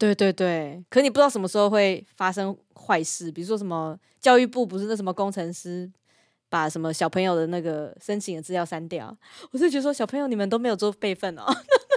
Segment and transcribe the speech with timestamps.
[0.00, 5.88] 对对对，可你不知道什么时候会发生坏事，比如说什么教育部不是那什么工程师
[6.48, 9.14] 把什么小朋友的那个申请的资料删掉，
[9.52, 11.42] 我是觉得说小朋友你们都没有做备份哦。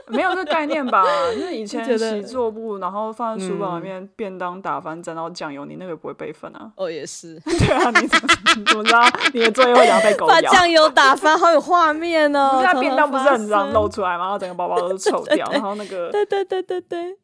[0.08, 1.02] 没有这概念吧？
[1.34, 6.70] 就是以前习作簿，然后放在书包里面，便当打翻沾到酱油，你那个不会备份啊？
[6.76, 7.40] 哦，也是。
[7.48, 8.28] 对啊，你怎么
[8.68, 9.02] 怎么知道
[9.34, 10.34] 你的作业会被狗咬？
[10.34, 12.60] 把酱油打翻，好有画面哦！
[12.62, 14.26] 那便当不是很脏露出来吗？
[14.26, 16.12] 然后整个包包都是臭掉，然后那个……
[16.12, 17.18] 对对对对对。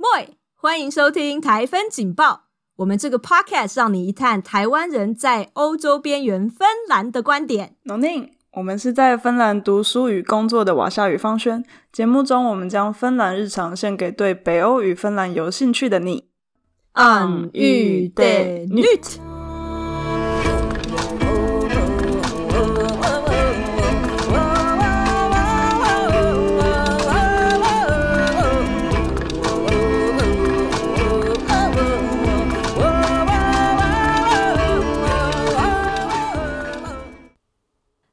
[0.00, 2.44] Moi，欢迎收听台风警报。
[2.76, 7.76] 我们这个 podcast 让你一探台湾人在欧洲边缘芬兰的观点。
[7.82, 7.98] No
[8.54, 11.62] 我们是在芬兰读书与工作的瓦夏与方轩。
[11.92, 16.30] 节目中，我们将芬兰日常献给对北欧与芬兰有兴趣的你。
[16.92, 17.50] 暗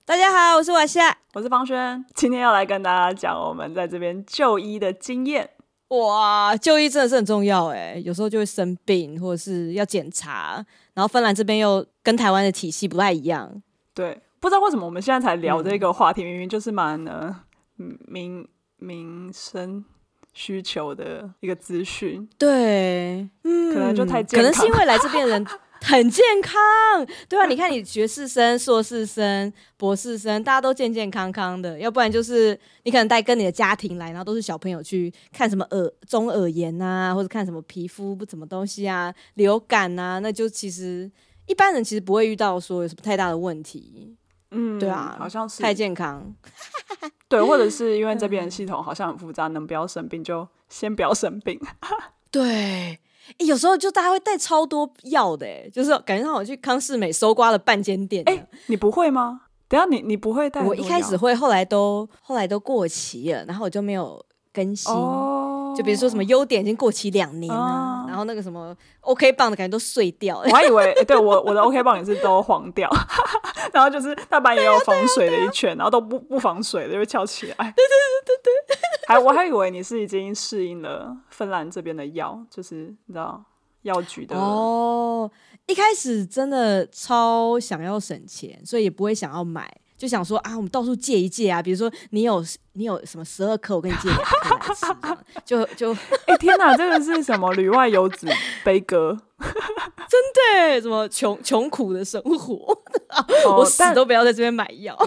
[0.08, 0.56] 喻的 Nyt。
[0.56, 5.50] 我是瓦夏，我是方轩，今天要来跟大家讲我们在这边就医的经验。
[5.90, 13.62] 哇，就医真的是很重要哎，有时候就会生病或者是要检查，然后芬兰这边又跟台湾的体系不太一样。
[13.94, 17.36] 对，不知道为什么我们现在才聊这个话题，嗯、明明就是蛮呃
[17.76, 18.48] 民
[18.78, 19.84] 民生
[20.34, 22.28] 需求的一个资讯。
[22.38, 25.46] 对，嗯，可能就太可能是因为来这边的人。
[25.82, 26.56] 很健康，
[27.30, 41.10] 对啊，你看你学士生、硕士生、博士生，大家都健健康康的，要不然就是你可能带跟你的家庭来，然后都是小朋友去看什么耳中耳炎啊，或者看什么皮肤不什么东西啊，流感啊，那就其实
[41.46, 44.16] 一般人其实不会遇到说有什么太大的问题，
[44.52, 45.62] 嗯，对啊，好像是。
[45.62, 46.36] 太健康，
[47.30, 51.60] 对，或者是因为这边的系统好像很复杂，能不要生病就先不要生病，
[52.32, 53.00] 对。
[53.40, 58.24] 欸、有时候就大家会带超多药的，哎，就是感觉让我去康世美搜刮了半间店。
[58.26, 59.42] 哎、欸，你不会吗？
[59.68, 60.62] 等下你你不会带？
[60.62, 64.94] 我一开始会，后来都后来都过期了，然后我就没有更新。
[64.94, 70.40] 哦、就比如说什么优点已经过期两年了，哦、然后那个什么 OK 棒的感觉都碎掉。
[70.40, 72.90] 我还以为，欸、对 我我的 OK 棒也是都黄掉，
[73.74, 77.56] 然后就是大半夜要防水的一圈，然后都不不防水的就会翘起来。
[77.56, 78.77] 对对对对对。
[79.08, 83.42] 还我还以为你是已经适应了芬兰这边的药，就是你知道
[83.84, 85.32] 药局的哦。
[85.66, 91.62] 一开始真的超想要省钱，所以也不会想要买，就想说啊，我们到处借一借啊。
[91.62, 94.86] 比如说你有你有什么十二颗，我跟你借两颗来吃。
[95.46, 98.28] 就就哎、欸、天哪，这个是什么旅外游子
[98.66, 99.18] 悲歌？
[99.40, 100.20] 真
[100.76, 102.78] 的，什么穷穷苦的生活，
[103.48, 104.98] 哦、我死都不要在这边买药。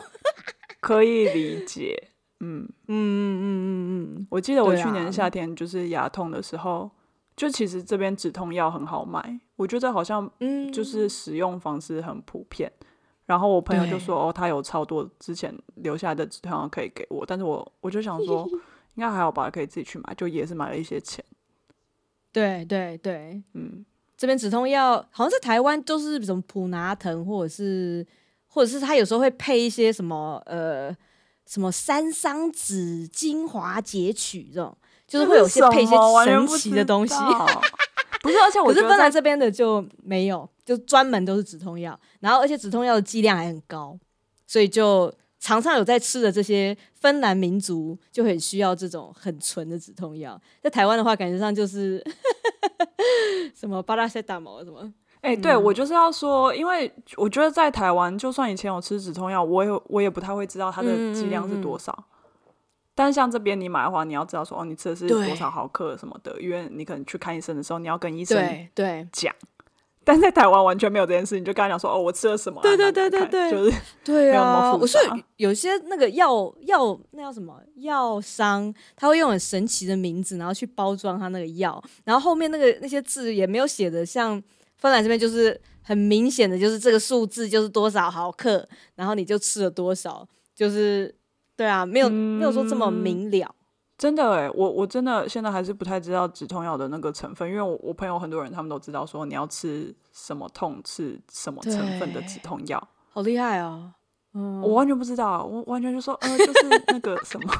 [0.80, 2.09] 可以理解。
[2.42, 6.90] 嗯嗯嗯嗯嗯嗯，我记得我去年夏天就是牙痛的时候，啊、
[7.36, 12.72] 就其实这边止痛药很好买，我觉得好像嗯，就是使用方式很普遍。
[12.80, 12.86] 嗯、
[13.26, 18.48] 然后我朋友就说哦，他有超多之前留下来的止痛药可以给我，但是我我就想说
[18.94, 21.22] 应该还好吧，可以自己去买，就也是买了一些钱。
[22.32, 23.84] 对对对，嗯，
[24.16, 28.06] 这边止痛药好像在台湾都是什么普拿疼，或者是
[28.46, 30.96] 或者是他有时候会配一些什么呃。
[31.50, 37.12] 什么三桑子精华截取这种，就是会有些配一些神奇的东西。
[38.22, 43.98] 不，不是，而且我是芬兰这边的就没有，就专门都是止痛药，然后而且止痛药的剂量还很高，
[44.46, 50.40] 所以就常常有在吃的这些芬兰民族就很需要这种很纯的止痛药。
[50.62, 52.00] 在台湾的话，感觉上就是
[53.58, 54.94] 什么巴拉塞达毛什么。
[55.20, 61.92] 哎，欸、对，我就是要说，因为我觉得在台湾，就算以前有吃止痛药，我也我也不太会知道它的剂量是多少。
[61.92, 62.04] 嗯嗯
[62.48, 62.54] 嗯，
[62.94, 69.34] 但像这边你买的话，你要知道说哦，你吃的是多少毫克什么的，因为你可能去看医生的时候，你要跟医生对对讲。
[70.02, 72.62] 但在台湾完全没有这件事，你就跟他讲说哦，我吃了什么？
[72.62, 74.74] 对对对对对，就是对啊。
[74.74, 74.98] 我说
[75.36, 84.42] 有些那个药药那叫什么药商，他会用很神奇的名字，然后去包装他那个药，然后后面那个那些字也没有写的像。
[84.80, 88.66] 芬兰这边就是很明显的，就是这个数字就是多少毫克，
[88.96, 91.14] 然后你就吃了多少，就是
[91.54, 93.54] 对啊，没有、嗯、没有说这么明了。
[93.98, 103.92] 真的哎，我我真的现在还是不太知道止痛药的那个成分，因为我我朋友很多人他们都知道说你要吃什么痛吃什么成分的止痛药，好厉害哦。
[104.34, 107.52] 嗯，我完全不知道，我完全就说呃就是那个什么，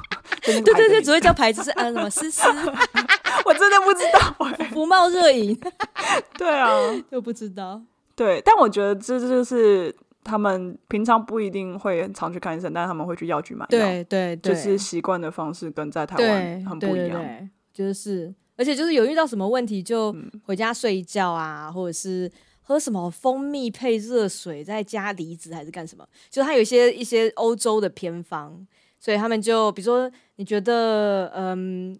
[0.42, 2.42] 对对对，只会叫牌子是呃什么思思。
[3.44, 5.58] 我真的不知道哎、 欸，福茂热饮，
[6.38, 6.68] 对啊，
[7.10, 7.80] 就不知道。
[8.14, 13.66] 对，但我觉得这这就是他们平常不一定会常去看医生，但是他们会去药局买药。
[13.70, 17.50] 对对对，就是习惯的方式跟在台湾很不一样。
[17.72, 20.14] 就是，而且就是有遇到什么问题就
[20.44, 22.30] 回家睡一觉啊，嗯、或者是
[22.70, 26.06] 喝什么蜂蜜配热水，再加梨子还是干什么？
[26.30, 28.64] 就它有一些一些欧洲的偏方，
[29.00, 31.98] 所以他们就比如说你觉得嗯。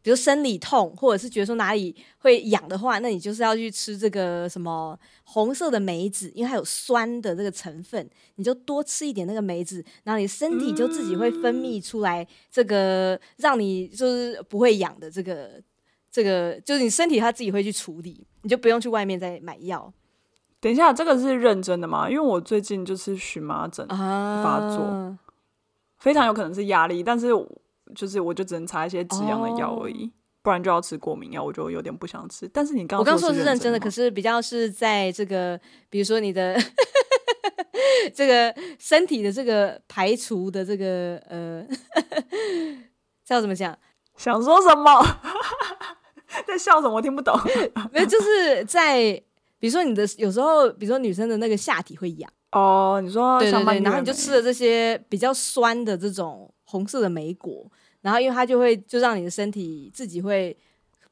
[0.00, 15.60] 比如生理痛，或者是觉得说哪里会痒的话，那你就是要去吃这个什么红色的梅子，因为它有酸的这个成分，你就多吃一点那个梅子，然后你身体就自己会分泌出来这个让你就是不会痒的这个
[16.10, 19.92] 这个，就是你身体它自己会去处理，你就不用去外面再买药。
[20.60, 22.08] 等一下，这个是认真的吗？
[22.08, 25.18] 因为我最近就是荨麻疹发作，啊、
[25.98, 27.28] 非常有可能是压力，但是。
[27.96, 30.10] 就是我就只能擦一些止痒的药而已，oh.
[30.42, 32.46] 不然就要吃过敏药，我就有点不想吃。
[32.52, 35.58] 但是你刚刚我刚说的是认真的，可是比较是在这个，
[35.88, 36.54] 比如说你的
[38.14, 41.66] 这个身体的这个排除的这个呃，
[43.24, 43.74] 这要怎么讲？
[44.18, 45.02] 想说什么？
[46.46, 46.92] 在笑什么？
[46.92, 47.34] 我听不懂。
[47.90, 49.18] 没有，就是在
[49.58, 52.94] 比如说你的有时候，比如说女生的那个下体会痒哦。
[52.94, 57.70] Oh, 你说对对对，然后你就吃了这些比较酸的这种红色的莓果。
[58.00, 60.56] 然后，因为它就会就让你的身体自己会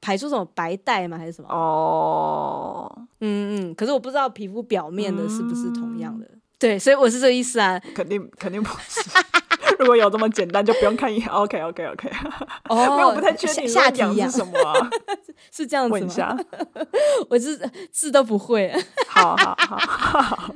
[0.01, 1.19] 排出什么白带吗？
[1.19, 1.49] 还是什么？
[1.51, 3.75] 哦，嗯嗯。
[3.75, 6.25] 可是我不知道皮肤表面的是不是同样的。
[6.27, 7.81] 嗯、对，所以我是这个意思啊。
[7.95, 9.01] 肯定肯定不是。
[9.79, 11.29] 如果有这么简单，就不用看一眼。
[11.29, 12.11] OK OK OK。
[12.69, 14.91] 哦， 没有，我不太确定下体痒是什么、啊。
[15.53, 15.93] 是这样子吗？
[15.95, 16.37] 问一下。
[17.29, 17.57] 我是
[17.93, 18.73] 字都不会。
[19.09, 19.77] 好好好。
[20.21, 20.55] 好。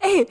[0.00, 0.28] 哎、欸。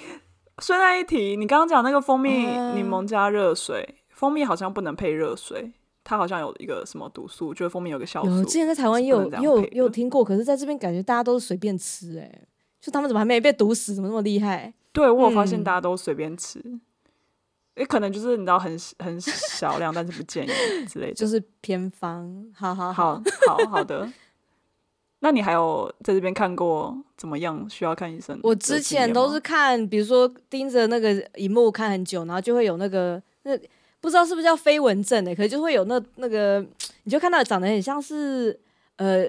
[0.60, 2.46] 顺带一提，你刚刚讲那个蜂蜜
[2.76, 5.74] 柠檬加热水，嗯、蜂蜜好像不能配热水，
[6.04, 8.30] 它好像有一个什么毒素，就是蜂蜜有个酵素。
[8.30, 12.42] 有之前在台湾也有也有也有听过，可是在这边感觉大家都是随便吃、欸，哎，
[12.80, 14.74] 就他们怎么还没被毒死，怎么那么厉害？
[14.92, 16.60] 对，我有发现大家都随便吃，
[17.76, 22.46] 也、嗯、可能就是你知道很很少量，但是不建议之类的，就是偏方。
[22.54, 24.12] 好好好好好，好的。
[25.24, 28.40] 那你还有在这边看过怎么样需要看医生？
[28.42, 33.56] 我之前都是看，比如说盯着那个荧幕看很久，然后就会有那个那
[34.02, 36.60] 不知道是不是叫飞蚊症的、欸，可是就会有那那个，
[37.04, 38.60] 你就看到长得很像是
[38.96, 39.24] 呃，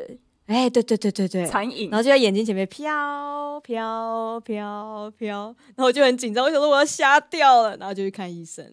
[0.47, 8.65] 哎、欸，对对对对对，残影，然后就在眼睛前面飘飘飘飘，然后我就很紧张，我想说我要瞎掉了，然后就去看医生，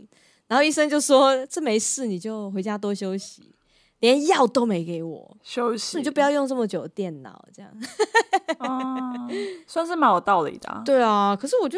[0.47, 3.53] 然后医生就说这没事，你就回家多休息。
[3.99, 7.69] 连药都没给我休息，你就不要用这么久的电脑，这样，
[8.59, 9.29] 嗯，
[9.67, 10.81] 算是蛮有道理的啊。
[10.85, 11.77] 对啊，可是我就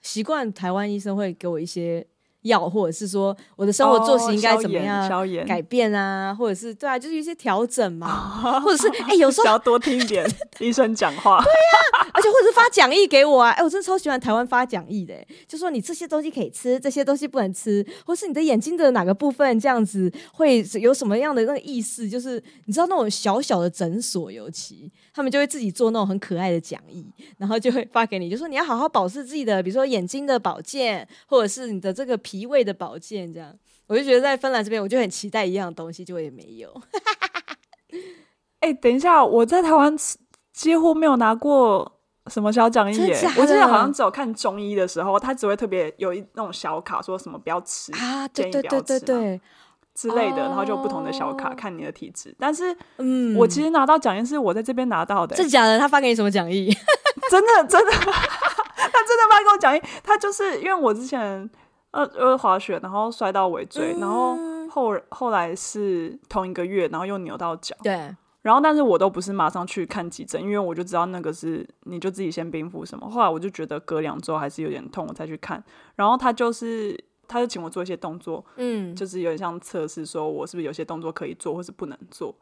[0.00, 2.04] 习惯台湾医生会给我一些。
[2.42, 5.08] 药，或者是说我的生活作息应该怎么样
[5.46, 6.34] 改变啊？
[6.34, 8.60] 或者是对啊，就是一些调整嘛。
[8.60, 10.28] 或者是 哎，有时候要多听一点
[10.60, 11.42] 医生讲话。
[11.42, 13.50] 对呀，而且或者是发讲义给我啊！
[13.50, 15.14] 哎，我真的超喜欢台湾发讲义的，
[15.46, 22.08] 就说你这些东西可以吃，这些东西不能吃，或是你的眼睛的哪个部分这样子会有什么样的那个意思？
[22.08, 27.06] 就是你知道那种小小的诊所，尤其他们就会自己做那种很可爱的讲义，
[27.38, 32.31] 然后就会发给你，就说你要好好保持自己的，比如说眼睛的保健，或者是你的这个皮。
[32.32, 33.54] 脾胃的保健，这样
[33.86, 36.72] 我就觉得在芬兰这边，我就很期待一样东西，结果也没有。
[38.60, 39.94] 哎、欸，等一下，我在台湾
[40.54, 43.20] 几乎没有拿过什么小讲义耶。
[43.36, 49.40] 我记得好像只有看中医的时候，他只会特别有一那种小卡，说什么不要吃啊，对对对对对
[49.94, 52.34] 之类的，然后就不同的小卡看你的体质。
[52.38, 55.36] 但是，嗯，我其实拿到讲义是我在这边拿到的。
[55.36, 55.78] 真假的？
[55.78, 56.74] 他发给你什么讲义？
[57.30, 59.82] 真的真的， 他真的发给我讲义。
[60.02, 61.50] 他就是因为我之前。
[61.92, 64.36] 呃呃，滑雪，然后摔到尾椎，嗯、然后
[64.68, 67.74] 后后来是同一个月，然后又扭到脚。
[67.82, 68.14] 对。
[68.42, 73.08] 然后，但是我都不是马上去看急诊，因为我就知道那个是你就自己先冰敷什么。
[73.08, 75.62] 后来我就觉得隔两周还是有点痛，我才去看。
[75.94, 82.34] 然后他就是，他就请我做一些动作，嗯，就是有点像测试，说我是不是有些动作可以做，或是不能做。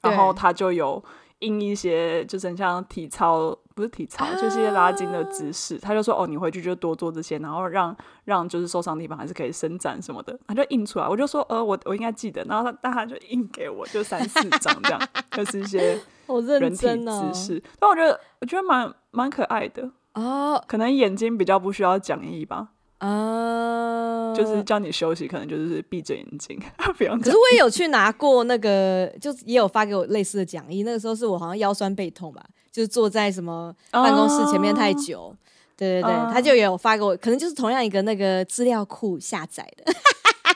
[0.00, 1.04] 然后他就有。
[1.42, 5.78] 印一些就是很像体操，不是体操，啊、就是一些拉筋的姿势。
[5.78, 7.94] 他就说：“哦，你回去就多做这些，然后让
[8.24, 15.00] 让就是受伤地方还是可以伸展什么的。”他就印出来，我就说：“呃，我我应该记得。”然后他但他就印给我，就三四张这样，
[15.32, 16.00] 就是一些
[16.60, 17.58] 人体姿势。
[17.58, 22.68] 哦、但我觉得我觉得蛮蛮可爱的哦，可能眼睛比较不需要讲义吧。
[23.02, 26.56] 啊，就是叫你休息，可能就是闭着眼睛，
[26.96, 27.18] 不用。
[27.18, 30.84] 可是我也有去拿过那个，就也有发给我类似的讲义。
[30.84, 32.40] 那个时候是我好像腰酸背痛吧，
[32.70, 39.92] 就是坐在什么办公室前面太久，啊、对对对，啊、他就也有发给我，可能就是同样一个那个资料库下载的，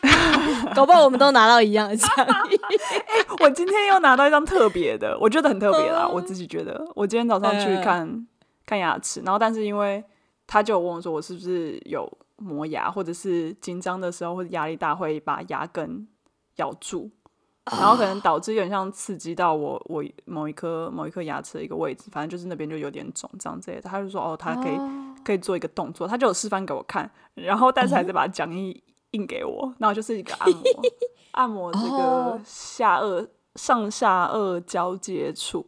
[0.72, 2.08] 搞不好我们都拿到一样的讲
[2.48, 2.54] 义。
[2.54, 8.24] 欸、 我今天又拿到一张特别的，我觉得很特别啦，啊、我自己觉得，我今天早上去看。
[8.68, 10.02] 看牙齿，然后但是因为
[10.44, 12.04] 他就问我说我是不是有
[12.36, 16.06] 磨牙，或者是紧张的时候或者压力大会把牙根
[16.56, 17.10] 咬住。
[17.68, 23.90] 然后可能导致有点像刺激到我我某一颗某一颗牙齿的一个位置，反正就是那边就有点肿这样之类的。
[23.90, 24.78] 他就说哦，他可以
[25.24, 30.62] 可以做一个动作，他就有示范给我看，然后但是还是把讲义印给我，然后就是一个按摩
[31.32, 33.26] 按摩这个下颚
[33.56, 35.66] 上下颚交接处，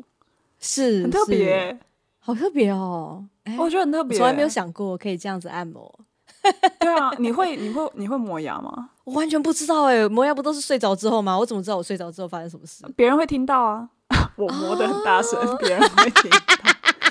[0.60, 1.80] 是很特别，
[2.20, 3.26] 好特别哦，
[3.58, 5.98] 我觉得很特别，从来没有想过可以这样子按摩。
[6.80, 8.90] 对啊，你会你会你会磨牙吗？
[9.04, 11.38] 我完全不知道哎、欸，磨牙不都是睡着之后吗？
[11.38, 12.84] 我怎么知道我睡着之后发生什么事？
[12.94, 13.88] 别人会听到啊，
[14.36, 16.38] 我磨的很大声，别、哦、人会听到。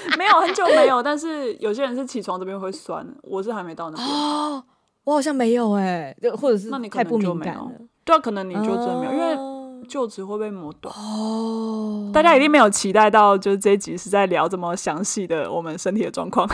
[0.17, 4.07] 没有很久没有，但是有些人是起床这边会酸，我是还没到那边。
[4.07, 4.63] 哦，
[5.03, 7.71] 我好像没有哎、欸，或者是那你太不敏感了。
[8.05, 10.93] 对啊，可能你就真的没有，哦、因为臼齿会被磨短。
[10.95, 16.47] 哦，大家一定没有期待到，就是这一集是在聊这么详细的我们身体的状况。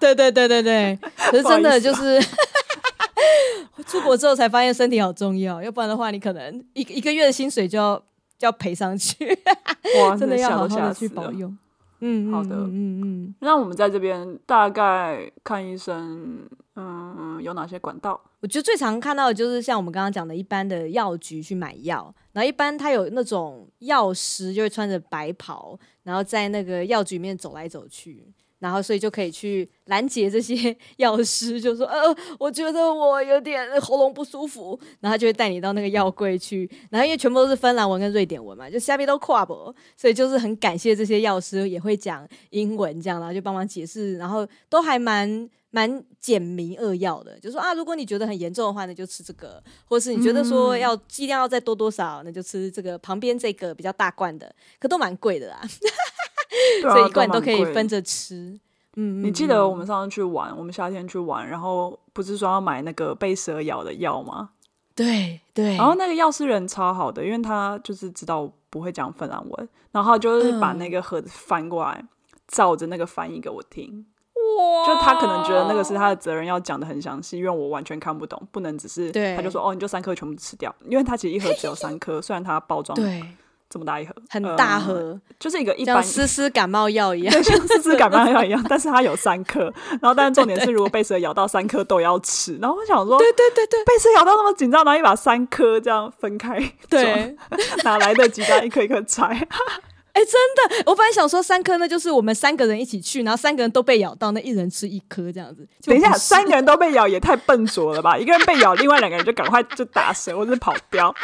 [0.00, 0.98] 对对对对对，
[1.30, 2.18] 可是真的就是
[3.86, 7.96] 出国之后才发现身体好重要，要不然的话，你可能一一个月的薪水就要
[8.38, 9.26] 就要赔上去。
[10.00, 11.52] 哇， 真的要好好的去保佑。
[12.02, 13.34] 嗯，好的，嗯嗯。
[13.40, 18.18] 那我们在这边大概看医生，嗯，有哪些管道？
[18.40, 28.26] 我觉得最常看到的就是像我们刚刚讲的，一般的药局去买药，然后一般他有那种药师，就会穿着白袍，然后在那个药局里面走来走去。
[28.60, 36.70] 然后，所以就可以去拦截这些 药师，就说：“呃，我觉得我有点喉咙不舒服。”然后他就会带你到那个药柜去。
[36.90, 49.48] 然后因为全部都是芬兰文跟瑞典文嘛，就下面都跨博，所以就是很感谢这些药师也会讲英文，这样然后就帮忙解释，然后都还蛮蛮简明扼要的，就说啊，如果你觉得很严重的话，那就吃这个；
[49.86, 55.62] 或是你觉得说要剂量要再多多少，那就吃这个旁边这个比较大罐的，可都蛮贵的啦。
[56.82, 58.58] 所以一罐都可以分着吃。
[58.96, 64.50] 嗯，你记得我们上次去玩，我们夏天去玩，然后不是说要买那个被蛇咬的药吗？
[64.94, 65.76] 对对。
[65.76, 72.08] 然后那个药师人超好的，因为他就是知道我不会讲芬兰文，然后就是把那个盒子翻过来，嗯、
[72.48, 74.04] 照着那个翻译给我听。
[74.34, 74.86] 哇！
[74.86, 79.12] 就他可能觉得那个是他的责任，要讲的很详细，因为我完全看不懂，不能只是。
[79.12, 79.36] 对。
[79.36, 83.22] 他就说：“哦，你就三颗全部吃掉，因为他其实一盒只有三颗， 虽然它包装对。”
[83.70, 89.72] 这么大一盒，很大盒，呃、就是一个一般丝丝感冒药一样，对，像丝丝感冒药一样， 但是它有三颗。
[90.02, 92.58] 然后，但是重点是，如果被蛇咬到，三颗都要吃。
[92.60, 97.36] 然后我想说，对对对对，被蛇咬到那么紧张，然后一把三颗这样分开，对，
[97.84, 98.66] 哪来得及这样？
[98.66, 99.26] 一颗一颗拆？
[100.12, 100.34] 哎、欸，真
[100.80, 105.64] 的，我本来想说三颗，呢就是我们三个人一起去，然后三个人都被咬到，那一人吃一颗这样子。
[105.84, 108.18] 等一下，三个人都被咬也太笨拙了吧？
[108.18, 111.14] 一个人被咬，另外两个人就赶快就打蛇或者是跑掉。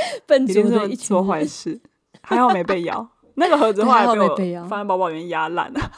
[0.26, 1.80] 笨拙的一做坏事，
[2.20, 3.08] 还好没被咬。
[3.34, 4.36] 那个盒子后来被我
[4.68, 5.80] 放在包包里面压烂了。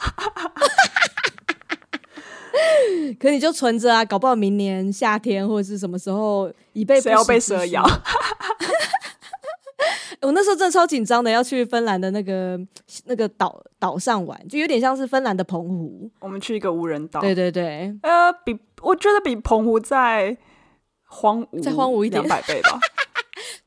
[3.19, 7.83] 可你就存着啊，搞不好明年夏天或者是什么时候，以备谁要被蛇咬。
[10.21, 12.59] 我那时候真的超紧张的，要去芬兰的那个
[13.05, 16.11] 那个岛岛上玩，就有点像是芬兰的澎湖。
[16.19, 20.37] 我们去一个无人岛，对对对，呃，比我觉得比澎湖再
[21.05, 22.79] 荒芜，再荒芜一点，两百倍吧。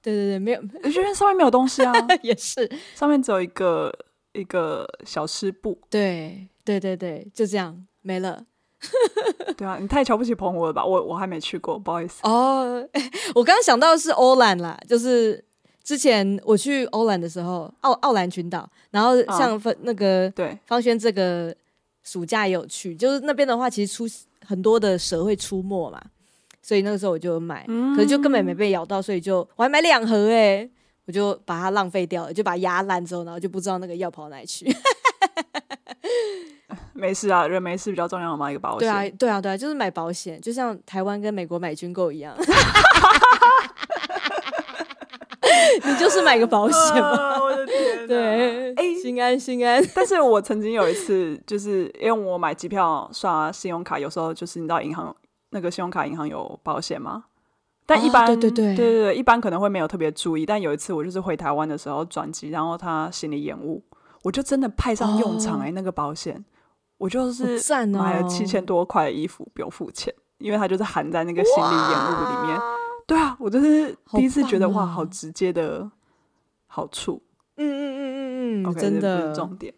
[0.02, 3.92] 对对对，没有，我觉得上面没有东西啊， 也是，上面只有一个
[4.32, 5.78] 一个小吃部。
[5.90, 8.44] 对对对对，就这样没了。
[9.56, 10.84] 对啊，你太瞧不起澎湖了吧？
[10.84, 12.20] 我我还没去过，不好意思。
[12.22, 12.86] 哦，
[13.34, 15.42] 我刚刚想到的是欧兰啦，就是
[15.82, 21.54] 之前我去欧兰的时候，奥奥兰群岛，然后像分、啊、那个对方轩这个
[22.02, 24.04] 暑假也有去，就是那边的话，其实出
[24.44, 26.02] 很多的蛇会出没嘛。
[26.66, 30.66] 所以那个时候我就买，可是就根本没被咬到，所以就我还买两盒哎，
[31.04, 34.66] 我就把它浪费掉了，就把它压烂之后，然后就不知道那个药跑哪里去。
[36.94, 38.88] 没事啊，人没事比较重要嘛，一个保险。
[38.88, 42.34] 对啊，对啊，对啊，就是买保险，就像台湾跟美国买军购一样。
[45.84, 47.42] 你就是买个保险嘛、啊。
[47.42, 49.84] 我的天，对，哎、欸，心安心安。
[49.94, 55.14] 但是我曾经有一次，就是因为我买机票刷信用卡，有时候就是你到银行。
[55.54, 57.26] 那个信用卡银行有保险吗？
[57.86, 60.44] 但一般、哦、对对对对对，一般可能会没有特别注意。
[60.44, 63.82] 但有一次我就是回台湾的时候转机，然后他行李延误，
[64.22, 66.44] 我就真的派上用场哎、欸，哦、那个保险，
[66.98, 72.58] 我就是买了七千多块的衣服不用付钱，因为它就是含在那个行李延误里面。
[72.58, 72.64] 哇
[73.06, 75.88] 对啊，我就是第一次觉得、哦、哇，好直接的
[76.66, 77.22] 好处。
[77.58, 79.72] 嗯嗯嗯嗯嗯，okay, 真的重点。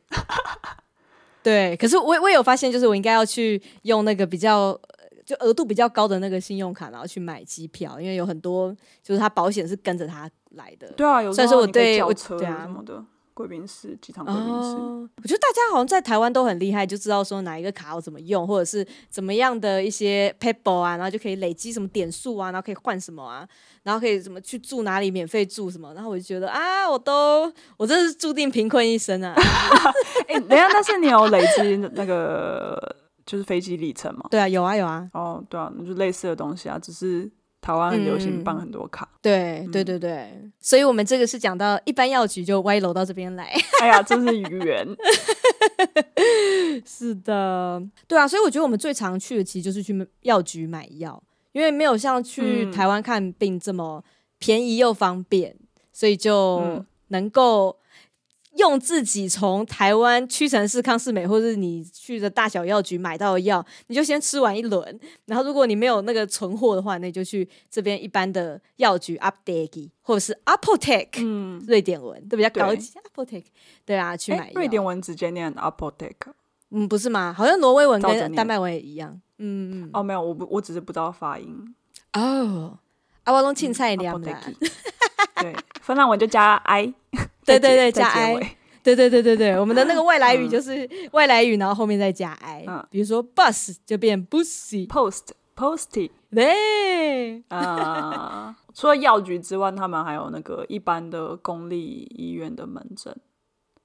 [1.43, 4.81] 对，可是我我有发现，就是我应该要去用那个比较。
[5.27, 10.89] 就额度比较高的那个信用卡，然后去买机票，因为有很多就是他保险是跟着他来的。
[10.93, 13.05] 对啊，有时候你可以叫车什么的。
[13.35, 14.71] 贵宾室、机场贵宾室。
[14.77, 23.47] 哦，我觉得大家好像在台湾都很厉害，就知道说哪一个卡要怎么用，或者是怎么样的一些 paper 啊，然后就可以累积什么点数啊，然后可以换什么啊，
[23.83, 29.35] 然后可以怎么去住哪里免费住什么，然后我就觉得啊，我都我真是注定贫困一生啊！
[30.29, 34.27] 哎、欸，等一下，但是你有累积那个就是飞机里程嘛？
[34.31, 35.11] 对啊，有啊，有啊。
[35.13, 37.31] 哦，对啊，那就类似的东西啊，只是。
[37.59, 43.53] 台湾很流行办很多卡，嗯、对对对对，嗯、所以我们这个是讲到一般药局就歪楼到这边来。
[43.83, 44.87] 哎呀，真是缘。
[46.87, 54.05] 是的，对啊，所以我觉得我们最常去的其实就是去药局买药，因为没有像去台湾看病这么
[54.39, 57.77] 便宜又方便，嗯、所以就能够。
[58.57, 65.01] 用自己从台湾屈臣氏、康士美，或者是你去的大小药局买到的药，你就先吃完一轮。
[65.27, 72.93] 然后，如果你没有那个存货的话，那你就去这边一般的药局 Apoteket 或者是 Apotek，嗯，瑞典文都比较高级。
[73.15, 73.45] Apotek，
[73.85, 74.53] 对啊，去买药。
[74.55, 76.15] 瑞典文直接念 Apotek，
[76.71, 77.35] 嗯，不是吗？
[77.37, 79.21] 好像挪威文跟丹麦文也一样。
[79.39, 79.91] 嗯嗯。
[79.93, 81.75] 哦，没有，我不，我只是不知道发音。
[82.15, 82.79] 哦，
[83.25, 84.35] 阿瓦隆青菜凉的。
[85.41, 86.95] 对，芬兰文就加 i。
[87.47, 103.17] 对对对，加 i， 对对对对对，我们的那个外来语就是外来语，然后后面再加 i，嗯，比如说 bus 就变 bussy，post posty，对，啊，除了药局之外，他们还有那个一般的公立医院的门诊，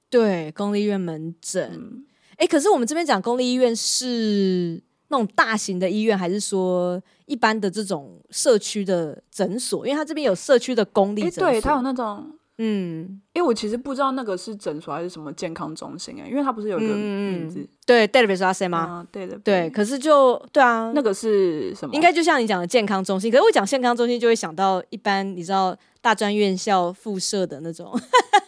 [0.10, 2.04] 对，公立医院门诊，
[2.38, 9.86] 哎，可是我们这边讲公立医院是那种大型的医院，还是说一般的这种社区的诊所？
[9.88, 12.38] 因为他这边有社区的公立诊所，对，他有那种。
[12.64, 19.08] 嗯，因为我其实不知道那个是诊所还是什么健康中心哎，因为它不是有一个名字，嗯、对 Terveysaseema 吗？
[19.12, 19.68] 对的，对。
[19.72, 21.96] 可是就对啊，那个是什么？
[21.96, 23.32] 应该就像你讲的健康中心。
[23.32, 27.92] 可是我讲健康中心，就会想到一般你知道大专院校附设的那种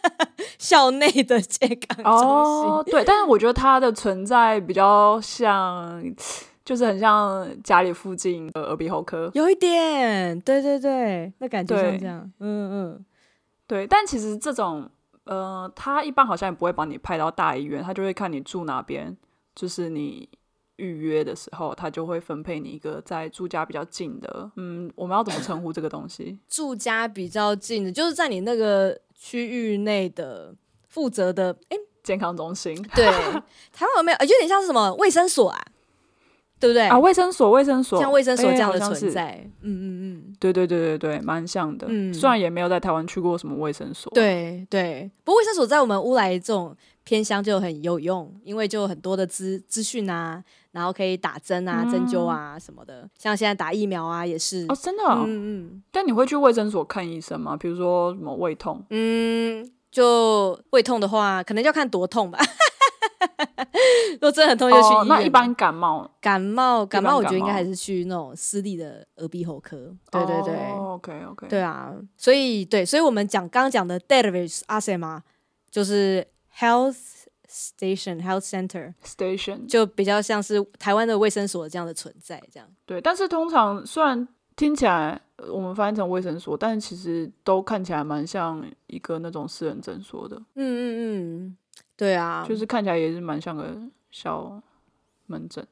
[0.60, 2.24] 校内的健康中心。
[2.30, 3.04] 哦， 对。
[3.04, 6.04] 但是我觉得它的存在比较像，
[6.64, 13.06] 就是很像家里附近的耳鼻喉科，有一点，对对对，那感觉像这样，嗯嗯。
[13.74, 14.88] 对，但其实这种，
[15.24, 19.18] 呃，他一般好像也不会把你派到大医院，他就会看你住哪边，
[19.56, 20.30] 就是你
[20.76, 26.38] 预约的时候，他就会分配你一个在住家比较近的，嗯，我们要怎么称呼这个东西？
[26.48, 30.54] 住家比较近的，就是在你那个区域内的
[30.88, 32.80] 负责的，哎，健康中心。
[32.94, 33.08] 对，
[33.74, 34.18] 台湾有没有？
[34.20, 35.60] 有点像是什么卫生所啊？
[36.64, 36.98] 对不对啊？
[36.98, 41.88] 卫生所，卫生所，像卫生所这样的存在，欸、嗯嗯嗯，对对对对对，蛮像的。
[41.90, 45.12] 嗯，虽然也没有在台湾去过什么卫生所，对对。
[45.26, 46.74] 不过卫生所在我们乌来这种
[47.04, 53.02] 偏乡就很有用，因为就很多的资资讯啊，然后可以打针啊、针灸啊什么的。
[53.02, 55.26] 嗯、像现在打疫苗啊，也是哦，真的、哦。
[55.28, 55.84] 嗯嗯。
[55.92, 57.58] 但你会去卫生所看医生吗？
[57.58, 58.82] 比如说什么胃痛？
[58.90, 62.40] 嗯，就胃痛的话，可能就要看多痛吧。
[64.14, 65.00] 如果真的很痛，就去医院。
[65.00, 69.96] 哦，那一般感冒，感冒，感冒，我觉得应该还是去那种私立的耳鼻喉科。
[70.12, 71.48] 对对对，OK OK。
[71.48, 75.22] 对啊，所以对，所以我们讲刚刚讲的 Terveysasema
[75.70, 76.26] 就是
[76.58, 82.68] Health Station、Health Center Station，就比较像是台湾的卫生所这样的存在，这样。
[82.86, 85.20] 对，但是通常虽然听起来
[85.52, 90.38] 我们翻译成卫生所，但其实都看起来蛮像一个那种私人诊所的。
[90.56, 91.58] 嗯嗯嗯。
[91.96, 93.78] 对啊，就是看起来也是蛮像个
[94.12, 94.62] 小
[95.28, 95.66] 门诊，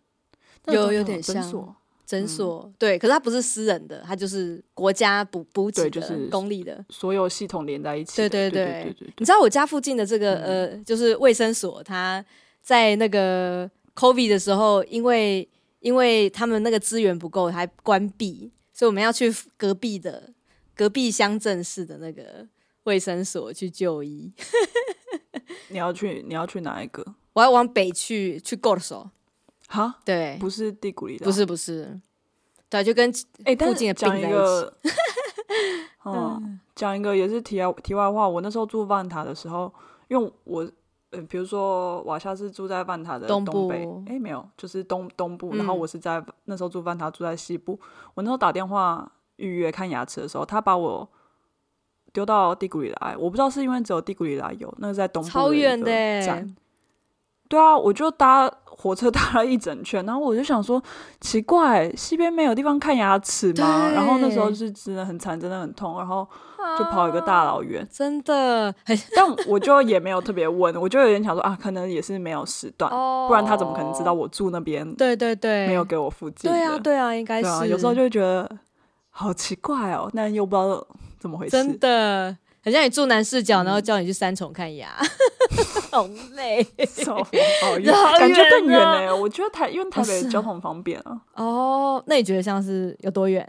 [0.68, 1.76] 有有点像诊所。
[2.04, 8.18] 诊所、嗯、对，可是它不是私人的，它就是国家补补给的，就是公立的，所有系统连在一起。
[8.18, 12.24] 对对对，对对对对，你知道我家附近的这个、嗯、呃，就是卫生所，它
[12.62, 15.48] 在那个 COVID 的时候，因为
[15.80, 20.34] 因为他们那个资源不够，还关闭，所以我们要去隔壁的
[20.76, 22.46] 隔壁乡镇市的那个
[22.84, 24.34] 卫生所去就医。
[25.70, 26.24] 你要去？
[26.28, 27.06] 你要去哪一个？
[27.34, 29.10] 我要往北去，去 Korso。
[29.68, 29.96] 哈？
[30.04, 32.00] 对，不是蒂古里的，不是不是。
[32.70, 33.10] 对，就跟
[33.46, 34.74] 哎，附近的讲一个，
[36.04, 38.28] 嗯，讲一个也是题外题外话。
[38.28, 39.74] 我那时候住万塔的时候，
[40.10, 40.70] 因为我，
[41.12, 45.56] 呃，比如说瓦夏是住在万塔的东北，哎，没有，就是东东部。
[45.56, 47.80] 然后我是在那时候住万塔，住在西部。
[48.14, 51.10] 我那时候打电话预约看牙齿的时候，他把我。
[52.14, 55.86] 丢到蒂古里来，我不知道是因为只有蒂古里来有，那个在东部超远的。
[57.48, 60.82] 对啊，我就搭火车 搭了一整圈，然后我就想说，
[61.20, 63.92] 奇怪，西边没有地方看牙齿吗？
[63.94, 66.26] 然后那时候是真的很惨，真的很痛，然后
[66.80, 68.74] 就跑一个大老远，啊、真的。
[69.14, 74.90] 但我就也没有特别问，我就有点想说啊，可能也是没有时段，哦、不然他怎么可能知道我住那边？
[74.96, 76.50] 对对对，没有给我附近。
[76.50, 77.50] 对啊对啊，应该是。
[77.50, 78.50] 啊、有时候就会觉得
[79.12, 80.88] 好奇怪哦，那又不知道。
[81.20, 81.52] 怎么回事？
[81.52, 84.90] 真的，很像你住南视角，然后叫你去三重看牙，
[85.92, 86.66] 好累，
[87.06, 89.16] 好远，感觉更远呢。
[89.16, 91.22] 我觉得台因为台北交通方便啊。
[91.36, 93.48] 哦，那你觉得像是有多远？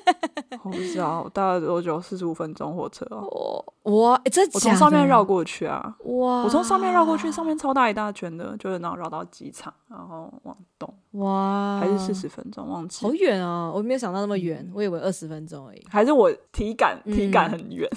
[0.64, 2.00] 我不知道，大概多久？
[2.00, 3.64] 四十五分钟火车哦。
[3.84, 5.96] 哇，这我从上面绕过去啊！
[6.04, 10.92] 哇，我从上面绕过去，上面超大一大圈的，就是然后绕到机场，然后往东。
[11.12, 13.04] 哇，还是四十分钟，忘记。
[13.06, 15.86] 好远哦，我没有想到那么远，我以为二十分钟而已。
[15.88, 17.88] 还是我体感体感很远，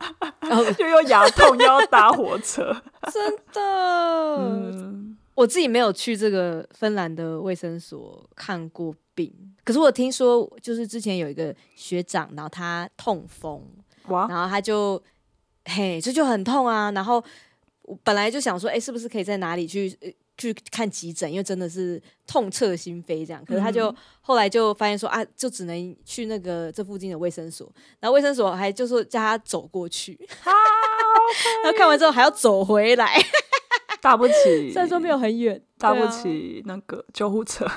[0.78, 2.74] 又有牙痛又要搭火车，
[3.12, 4.36] 真的。
[4.38, 9.30] 嗯，我自己没有去这个芬兰的卫生所看过病，
[9.66, 13.62] 可是我听说，就是之前有一个学长，然后他痛风，
[14.06, 15.02] 哇，然后他就。
[15.68, 16.92] 嘿，这就很痛啊！
[16.92, 17.20] 然后
[17.82, 19.92] 我本来就想说，哎，是不是可以在哪里去
[20.38, 21.28] 去看急诊？
[21.28, 23.44] 因为真的是痛彻心扉这样。
[23.44, 27.68] 可是他就、嗯、后来就发现说啊，就只能去那个这附近的卫生所。
[27.98, 30.52] 然后卫生所还就说叫他走过去，好
[31.64, 33.20] 然后看完之后还要走回来，
[34.00, 34.34] 搭不起。
[34.70, 37.68] 虽然说没有很远，搭不起那个救护车，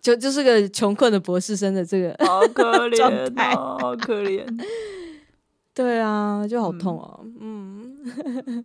[0.00, 4.44] 就就是个穷困的博士生的这个好可 怜、哦，好可怜。
[5.74, 7.20] 对啊，就好痛哦。
[7.40, 7.96] 嗯。
[8.44, 8.64] 嗯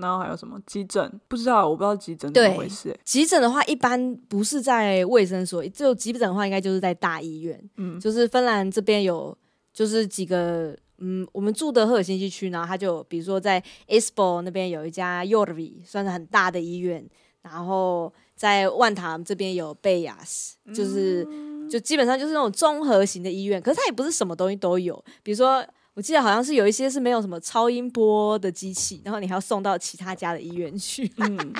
[0.00, 1.20] 然后还有什么急诊？
[1.28, 2.96] 不知道，我不知道急诊怎么回事。
[3.04, 7.62] 急诊的话，一般不是在卫生所，就急诊的话，应该就是在大医院。
[7.76, 9.36] 嗯，就是芬兰这边有，
[9.72, 10.76] 就是几个。
[10.98, 17.04] 嗯，我们住的赫尔辛基区，然后它就比如说在 Espoo 那边有一家 Yorvi，算是很大的医院。
[17.42, 21.26] 然后在万塔这边有贝亚斯，就是
[21.68, 23.60] 就基本上就是那种综合型的医院。
[23.60, 31.10] 可是它也不是什么东西都有，比如说我记得好像是有一些是没有什么超音波的机器，然后你还要送到其他家的医院去。
[31.16, 31.54] 嗯，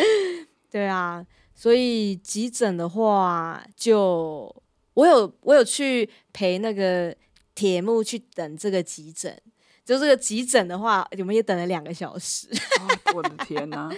[0.70, 4.62] 对啊，所以急诊的话就，就
[4.94, 7.16] 我有我有去陪那个。
[7.56, 9.34] 铁木去等这个急诊，
[9.82, 12.46] 就这个急诊的话，我们也等了两个小时。
[12.52, 13.90] 哦、我的天哪！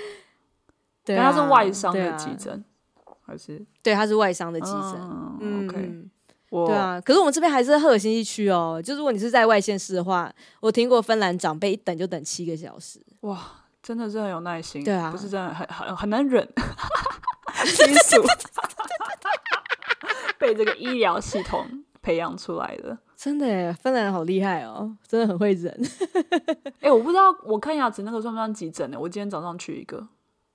[1.04, 2.64] 对、啊，他是外伤的急诊，
[3.04, 3.66] 啊、还是？
[3.82, 4.94] 对，他是外伤的急诊。
[5.40, 6.08] 嗯，OK。
[6.50, 8.80] 对啊，可是我们这边还是赫尔辛基区哦。
[8.82, 13.00] 就如果你是在外县市的话，我听过芬兰长辈一等就等七个小时。
[13.20, 13.38] 哇，
[13.82, 14.82] 真的是很有耐心。
[14.82, 16.46] 对啊，不是真的很很很难忍。
[17.64, 18.22] 基础
[20.38, 21.66] 被这个医疗系统
[22.00, 22.96] 培养出来的。
[23.16, 25.76] 真的耶，芬兰人好厉害哦，真的很会忍。
[26.80, 28.98] 哎、欸，我不知道我看牙齿那个算不算急诊呢？
[28.98, 30.06] 我今天早上去一个，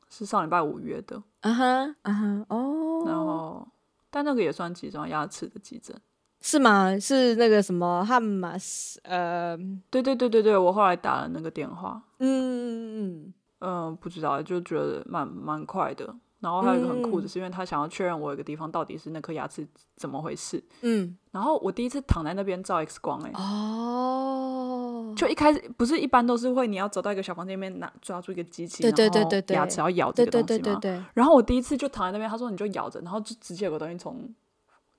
[0.09, 1.21] 是上礼拜五约的。
[1.41, 3.03] 啊哈啊哈哦。
[3.05, 3.67] 然后，
[4.13, 5.99] 但那个也算集中，牙齿的急诊
[6.39, 6.95] 是吗？
[6.99, 8.99] 是那个什么汉马斯？
[9.05, 9.57] 呃，
[9.89, 11.99] 对对对对对，我后来打了那个电话。
[12.19, 16.13] 嗯嗯嗯嗯，不知道，就觉得蛮蛮快的。
[16.43, 20.61] 然后还有一个很酷的是，因为他想要确认我有个地方到底是那颗牙齿怎么回事。
[20.81, 30.81] 嗯，然后我第一次躺在那边照 X 光，欸，哎，哦，就一开始不是一般都是会你要走到一个小房间里面拿抓住一个机器，对对对对，牙齿要咬这个东西嘛。
[31.13, 34.29] 然后我第一次就躺在那边，他说你就咬着，然后就直接有个东西从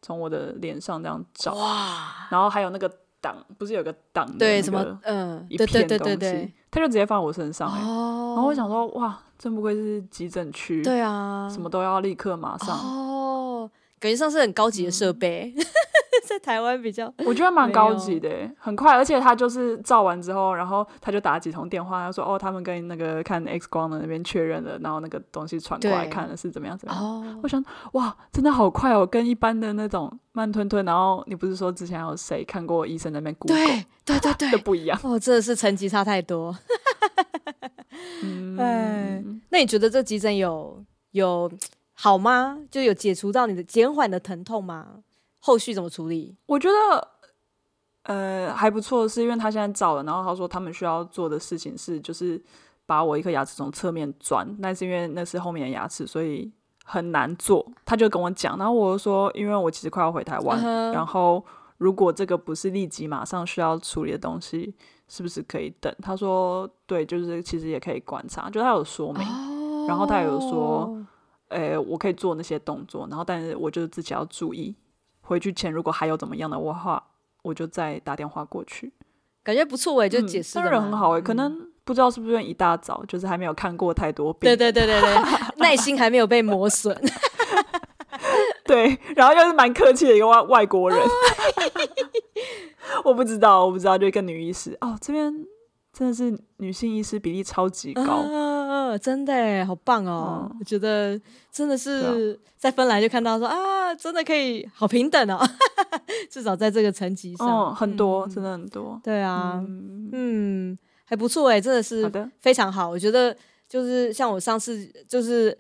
[0.00, 9.20] 从我的脸上这样照，哇，然后还有那个挡，不是有个挡的对什么嗯一片东西，他就直接放在我身上，欸，哦，然后我想说哇。
[9.44, 12.74] 真不愧是急诊区，对啊，什么都要立刻马上。
[12.78, 15.64] 哦，感觉像是很高级的设备，嗯、
[16.34, 27.04] 在台湾比较， 我觉得蛮高级的，很快，而且他就是照完之后，然后他就打几通电话，他说哦，他们跟那个看 X 光的那边确认了，然后那个东西传过来看的是怎么样怎么样。
[27.04, 36.56] 哦，我想哇，真的好快哦，跟一般的那种慢吞吞，然后你不是说之前有谁看过医生那边 Google，对对对对，都不一样哦，真的是层级差太多。
[38.22, 41.50] 嗯， 哎，那你觉得这急诊有有
[41.94, 42.58] 好吗？
[42.70, 44.86] 就有解除到你的减缓的疼痛吗？
[45.44, 46.34] 后续怎么处理？
[46.46, 47.08] 我觉得
[48.04, 52.42] 呃还不错，是因为他现在照了，然后他说他们需要做的事情是就是
[52.86, 56.50] 把我一颗牙齿从侧面钻，那是因为那是后面的牙齿，所以
[56.84, 57.66] 很难做。
[57.84, 60.92] 他就跟我讲，然后我就说，因为我其实快要回台湾，uh huh.
[60.94, 61.44] 然后
[61.78, 64.74] 如果这个不是立即马上需要处理的东西。
[65.06, 65.94] 是不是可以等？
[66.00, 70.98] 他说对，就是其实也可以观察，就他有说明，哦、然后他有说，
[71.48, 74.74] 诶、欸，我可以做那些动作，然后但是我就自己要注意，
[75.24, 77.02] 回去前如果还有怎么样的话，
[77.42, 78.92] 我就再打电话过去。
[79.42, 85.16] 感觉不错诶，就解释的、嗯、人很好哎，可能不知道是不是因为一大早就是还没有看过太多病，对对对对对，
[85.60, 86.98] 耐心还没有被磨损，
[88.64, 90.98] 对，然后又是蛮客气的一个外外国人。
[93.04, 95.32] 我不知道，我不知道，就一个女医师哦，这边
[95.96, 100.48] 真的是女性医师比例超级高，啊、真的好棒哦！
[100.50, 101.18] 嗯、我觉得
[101.52, 105.38] 真的是在芬兰就看到说啊，啊，真的可以好平等哦，
[106.28, 113.34] 至少在这个层级上，哦、很多、嗯，真的很多，对啊，嗯，嗯还不错哎，真的是非常好，好，我觉得
[113.68, 115.56] 就是像我上次就是。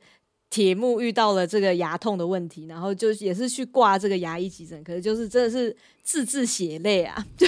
[0.54, 7.26] 铁木遇到了这个牙痛的问题，然后就也是去挂这个牙医急诊，可是就是真的是字字血泪啊！
[7.36, 7.44] 就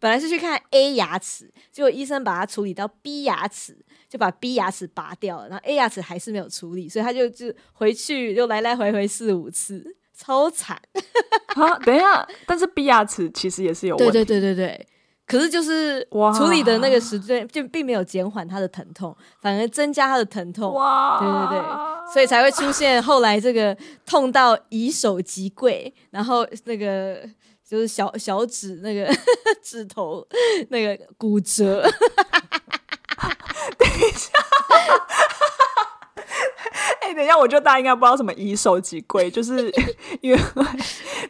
[0.00, 3.76] 本来是去看 A 牙齿，结果医生把它处理到 B 牙齿，
[4.08, 10.80] 就把 B 牙齿拔掉了，然后 A 牙齿还是没有处理，所以他就就回去又来来回回四五次，超惨
[11.54, 11.78] 啊！
[11.80, 14.86] 等一下，但是 B 牙齿其实也是有问题，对对对对对。
[15.26, 16.06] 可是就是
[16.36, 20.74] 处理的那个时间就并没有减缓他的疼痛，反而增加他的疼痛。
[20.74, 21.18] 哇！
[21.18, 27.26] 对对对，所以才会出现后来这个痛到以手即跪，然后那个
[27.66, 29.10] 就是小小指那个
[29.62, 30.26] 指头
[30.68, 31.82] 那个骨折。
[33.78, 34.30] 等一下。
[37.14, 39.70] 等一下，我觉得大家应该不知道什么以手即跪，就是
[40.22, 40.38] 因为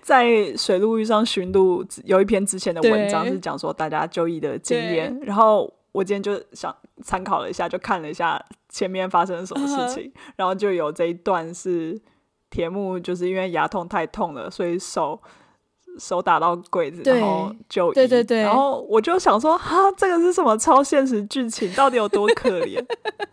[0.01, 10.33] 在水路遇上寻路有一篇之前的文章是讲说大家就医的经验，然后我今天就想参考了一下，就看了一下前面发生了什么事情，uh -huh.
[10.37, 12.01] 然后就有这一段是
[12.51, 15.20] 铁木就是因为牙痛太痛了，所以手。
[15.98, 21.72] 手打到柜子，然后就医，对对对，然后我就想说，哈，这个是什么超现实剧情？
[21.74, 22.83] 到底有多可怜？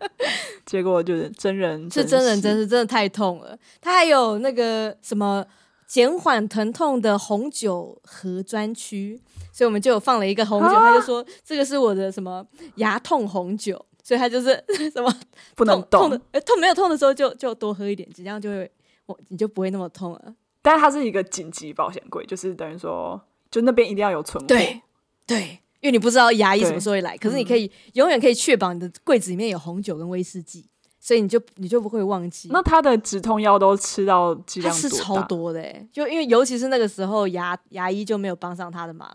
[0.66, 3.58] 结果就是真人，是真人真是真的太痛了。
[3.80, 5.44] 他还有那个什么
[5.86, 9.20] 减缓疼痛的红酒盒专区，
[9.52, 12.46] 所以我们就有放了一个红酒，他就说这个是我的什么
[12.76, 15.12] 牙痛红酒，所以他就是 什么
[15.56, 18.70] 不能动，痛的，欸，痛没有痛的时候就就多喝一点，这样就会
[19.06, 20.34] 我你就不会那么痛了。
[20.62, 23.20] 但是它是一个紧急保险柜，就是等于说，
[23.50, 24.46] 就那边一定要有存货。
[24.46, 24.82] 对，
[25.26, 30.66] 对，因为你不知道牙医什么时候会来，可是你可以、嗯、永远可以确保你的柜子里面有红酒跟威士忌，
[30.98, 32.50] 所以你就你就不会忘记。
[32.52, 34.88] 那他的止痛药都吃到剂量多大？
[34.88, 39.08] 他吃超多的，就因为尤其是那个时候牙牙医就没有帮上他的忙，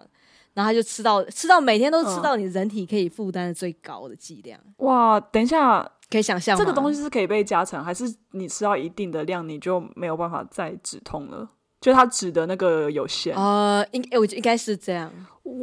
[0.53, 4.85] 然后他就吃到吃到每天都吃到你人体可以负担的最高的剂量、嗯。
[4.87, 5.91] 哇，等一下。
[6.09, 11.49] 可以想象，这个东西是可以被加成，还是你吃到一定的量，你就没有办法再止痛了？
[11.81, 13.35] 就它止的那个有限。
[13.35, 15.11] 呃，应我觉得应该是这样。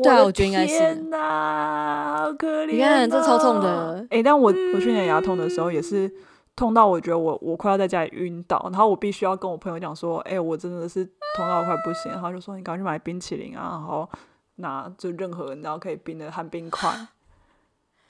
[0.02, 0.78] 对啊，我觉得应该是。
[0.78, 2.72] 天哪，好可怜！
[2.72, 3.98] 你看这超痛的。
[4.10, 6.12] 哎、欸，但我我去年牙痛的时候也是
[6.54, 11.04] 痛到我觉得我我快要在家里晕倒，然后我必须要跟我朋友讲说，哎、欸，我真的是
[11.36, 14.08] 痛到快不行，然后就说你赶快去买冰淇淋啊，然后
[14.56, 17.08] 拿就任何你知道可以冰的含冰块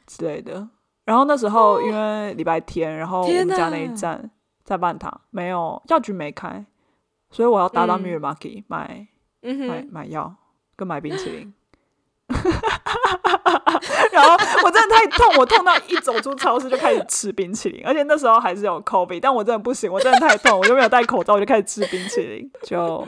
[0.06, 0.68] 之类的。
[1.04, 4.30] 然后那时候因为礼拜天，然后我们家那一站
[4.64, 6.64] 在半塔，没有药局没开，
[7.30, 9.06] 所以我要搭到 Miramarket 买、
[9.42, 10.34] 嗯、买买药
[10.76, 11.54] 跟买冰淇淋。
[14.12, 14.32] 然后
[14.64, 22.50] 我真的太痛，我痛到一走出超市就开始吃冰淇淋，而且那时候还是有 COVID，但我真的不行，我真的太痛，我就没有戴口罩，我就开始吃冰淇淋。
[22.62, 23.06] 就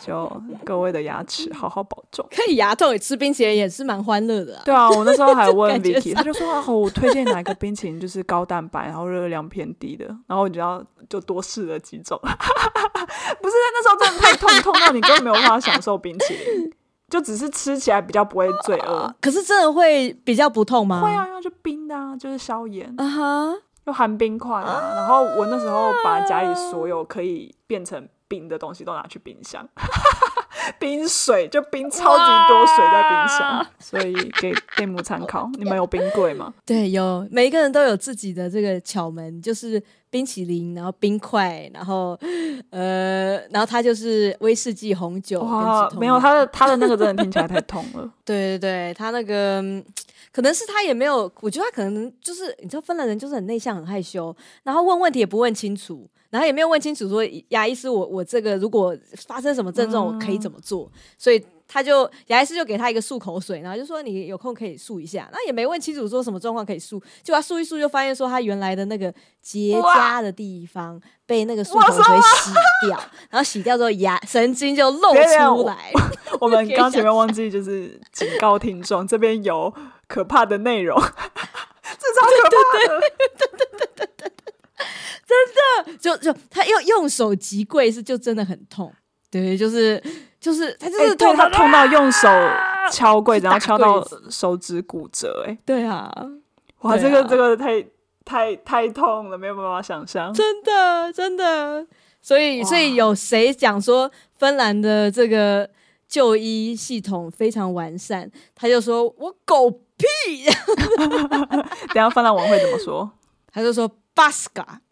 [0.00, 2.26] 就各位的牙齿好好保重。
[2.30, 4.62] 可以牙痛也吃冰淇淋也是蛮欢乐的啊。
[4.64, 12.20] 对啊，我那时候还问 Vicky，他就说啊，我推荐哪一个冰淇淋就是高蛋白，然后热量偏低的，然后你就要就多试了几种。
[12.22, 16.72] 不是，那时候真的太痛，痛到你根本没有办法享受冰淇淋。
[17.12, 21.02] 就只是吃起来比较不会罪恶，啊，可是真的会比较不痛吗？
[21.02, 24.80] 会啊，就冰的啊，就是消炎，啊哈，又含冰块啊。
[24.80, 24.96] Uh.
[24.96, 29.68] 然后我那时候把家里所有可以变成冰的东西都拿去冰箱，
[30.80, 35.50] 冰水就冰超级多水在冰箱，所以给店母参考。
[35.58, 36.54] 你们有冰柜吗？
[36.64, 39.82] 对，有，每一个人都有自己的这个巧门，就是。
[40.12, 42.18] 冰淇淋，然后冰块，然后
[42.68, 45.40] 呃，然后它就是威士忌红酒。
[45.40, 48.12] 哇，没有，他的他的那个真的听起来太痛了。
[48.22, 49.62] 对 对对，他那个
[50.30, 58.94] 可能是他也没有，我觉得他可能就是你知道，芬兰人就是很内向、很害羞，然后问问题也不问清楚，然后也没有问清楚说牙医师，我我这个如果
[59.26, 61.42] 发生什么症状，我可以怎么做，嗯、所以。
[61.72, 72.50] 他就牙医师就给他一个漱口水，然后就说你有空可以漱一下，那也没问清楚说什么状况可以漱，就他漱一漱就发现说他原来的那个结痂的地方被那个漱口水洗
[72.86, 75.90] 掉，然后洗掉之后牙神经就露出来。
[75.94, 79.72] 我， 我们刚前面忘记就是警告听众，这边有
[80.06, 83.08] 可怕的内容， 这超可怕的，对
[83.38, 84.32] 对对对对对，
[85.26, 88.92] 真的就就他用用手击柜是就真的很痛，
[89.30, 90.02] 对，就是。
[90.42, 92.28] 就是他就是痛，他痛到用手
[92.90, 95.44] 敲柜子，然后敲到手指骨折。
[95.46, 96.12] 哎，对啊，
[96.80, 97.80] 哇，这个这个太
[98.24, 100.34] 太太痛了，没有办法想象。
[100.34, 101.86] 真的真的，
[102.20, 105.70] 所以所以有谁讲说芬兰的这个
[106.08, 109.78] 就医系统非常完善，他就说我狗屁。
[111.94, 113.08] 等下芬兰文会怎么说？
[113.52, 114.82] 他就说 Baska，shit。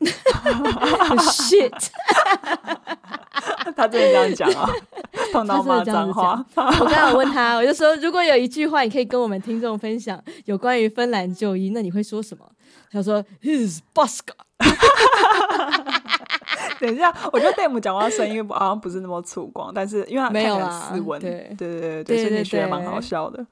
[3.76, 4.68] 他真的这样讲啊？
[5.32, 6.44] 碰到骂脏话。
[6.56, 12.44] 我刚刚问他，我就说，如果有一句话你可以跟我们听众分享有关于芬兰就医，那你会说什么？
[12.92, 14.32] 他说：“His buska。
[16.80, 23.44] 等一下，我觉得 Dame 讲话声音好像不是那么粗犷，但是因为他看起来斯文，对对对对，所以你学的蛮好笑的。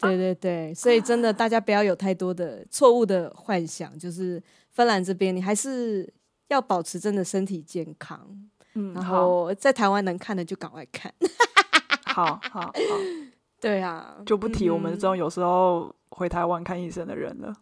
[0.00, 6.12] 对对对，所以真的大家不要有太多的错误的幻想，就是芬兰这边你还是
[6.52, 8.20] 要保持真的身体健康。
[8.74, 11.12] 嗯，然后在台湾能看的就赶快看。
[12.06, 12.72] 好好好，
[13.60, 17.54] 对啊，就不提我们这种有时候回台湾看医生的人了。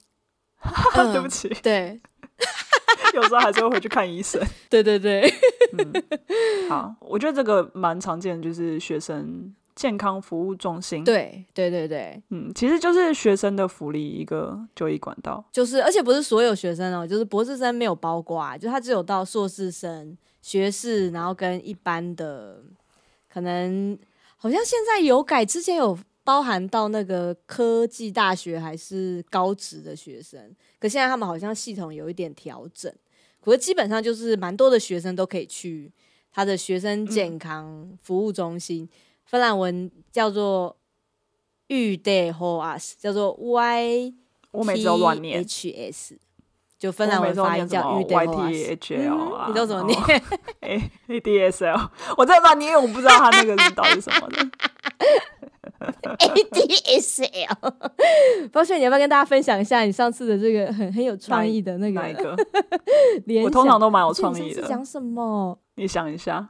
[0.94, 2.00] 嗯、 对不起，对。
[3.14, 4.40] 有时候还是会回去看医生。
[4.68, 5.29] 对对对，
[5.76, 5.92] 嗯，
[6.68, 11.02] 好，我觉得这个蛮常见的，就是学生健康服务中心。
[11.02, 22.62] 对对对对，嗯，其实就是学生的福利一个就医管道，就是而且不是所有学生哦，就是博士生没有包括啊，就他只有到硕士生、学士，然后跟一般的，
[23.32, 23.98] 可能
[24.36, 25.98] 好像现在有改，之前有。
[26.22, 30.38] 包含到那个科技大学还是高职的学生，
[30.78, 32.92] 可现在他们好像系统有一点调整，
[33.40, 35.90] 可是基本上就是蛮多的学生都可以去
[36.30, 38.88] 他的学生健康服务中心，嗯、
[39.30, 40.76] 芬兰文叫做
[41.68, 44.12] YTHS，叫做 Y，
[44.50, 46.16] 我每次都乱念 HS，
[46.76, 49.96] 就芬兰文发音叫 YTHL 啊，你都怎么念？
[51.06, 54.50] ADSL，我在乱念，我不知道他那个是到底什么的。
[56.18, 57.56] ADSL，
[58.50, 62.00] 抱歉，你要不要跟大家分享一下你上次的这个很很有创意的那个？
[62.00, 62.36] 哪一个？
[63.46, 64.62] 我通常都蛮有创意的。
[64.66, 65.56] 讲什么？
[65.80, 66.46] 你想一下，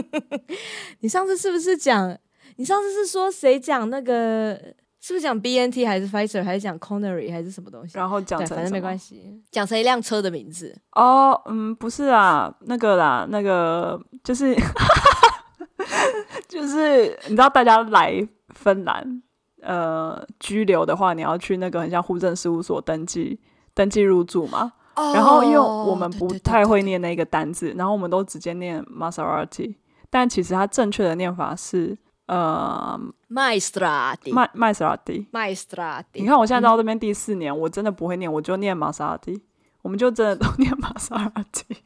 [1.00, 2.16] 你上次是不是讲？
[2.56, 4.58] 你上次是说谁讲那个？
[5.02, 7.96] 是不是讲 BNT 还是 Pfizer 还是讲 Connery 还是什么东西？
[7.96, 10.74] 然后讲成反正没关系，讲成一辆车的名字。
[10.92, 14.54] 哦，嗯，不是啊，那个啦，那个就是。
[16.48, 19.22] 就是你知道，大家来芬兰
[19.62, 23.38] 呃居留的话，你要去那个很像户政事务所登记
[23.72, 24.72] 登记入住嘛。
[25.02, 29.76] Oh, 然后因为我们不太会念那个单字，然后我们都直接念 Maserati，
[30.10, 36.04] 但其实它正确的念法是呃 Maistrāti Maistrāti Maistrāti。
[36.12, 39.40] 你看我现在到这边第四年，嗯、我真的不会念，我就念 Maistrāti，
[39.80, 41.78] 我们就真的都念 Maistrāti。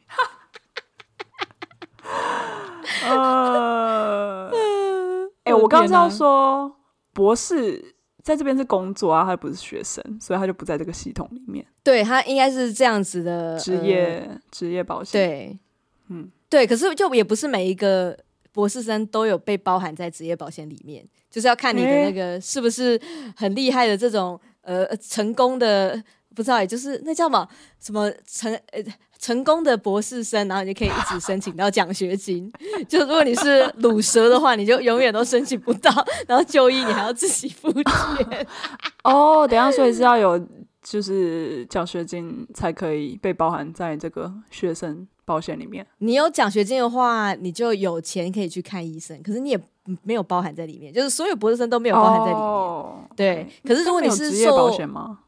[3.07, 4.49] 呃，
[5.45, 6.75] 哎、欸，我刚知道说
[7.13, 7.94] 博士
[8.25, 11.63] 在这边是工作啊，他不是学生，所以他就不在这个系统里面。
[11.83, 15.11] 对，他应该是这样子的职业职、呃、业保险。
[15.11, 15.59] 对，
[16.07, 18.17] 嗯，对，可是就也不是每一个
[18.51, 22.99] 博士生都有被包含在职业保险里面，就是要看你的那个是不是
[23.35, 27.47] 很厉害的这种呃成功的，不知道也就是那叫什么
[27.79, 28.83] 什么成呃。
[29.25, 32.51] 成功的博士生，然后你就可以一直申请到奖学金。
[32.87, 35.91] 就如果你是鲁蛇的话，你就永远都申请不到，
[36.27, 38.47] 然后就医你还要自己付钱。
[39.03, 40.39] 哦，等下，所以是要有
[40.83, 45.83] 就是奖学金才可以被包含在这个学生保险里面。
[45.97, 49.59] 你有奖学金的话，你就有钱可以去看医生，可是你也
[50.03, 52.37] 没有包含在里面，就是所有博士生都没有包含在里面。
[52.37, 55.21] 哦、对，可是如果你是职业保险吗？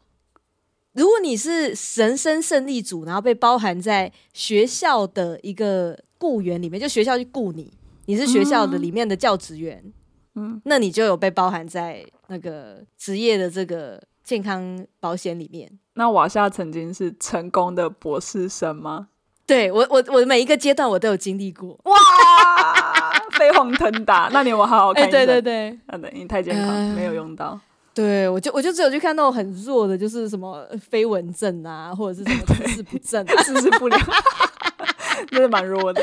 [0.98, 7.72] 如果你是人生胜利组，然后被包含在学校的一个雇员里面，就学校去雇你，
[8.08, 9.84] 你是学校的里面的教职员，
[10.34, 15.72] 嗯，那你就有被包含在那个职业的这个健康保险里面。
[15.94, 19.10] 那瓦夏曾经是成功的博士生吗？
[19.46, 21.80] 对，我，我我每一个阶段我都有经历过。
[21.84, 21.94] 哇，
[23.34, 25.06] 飞黄腾达，那你有没有好好看？
[25.06, 27.60] 欸、 对对对，那等你太健康，呃、没有用到。
[27.98, 34.00] 对，我就我就只有去看那种很弱的，就是什么飞蚊症啊，或者是什么姿势不 正、啊、姿势不良，
[35.32, 36.02] 真的蛮弱的。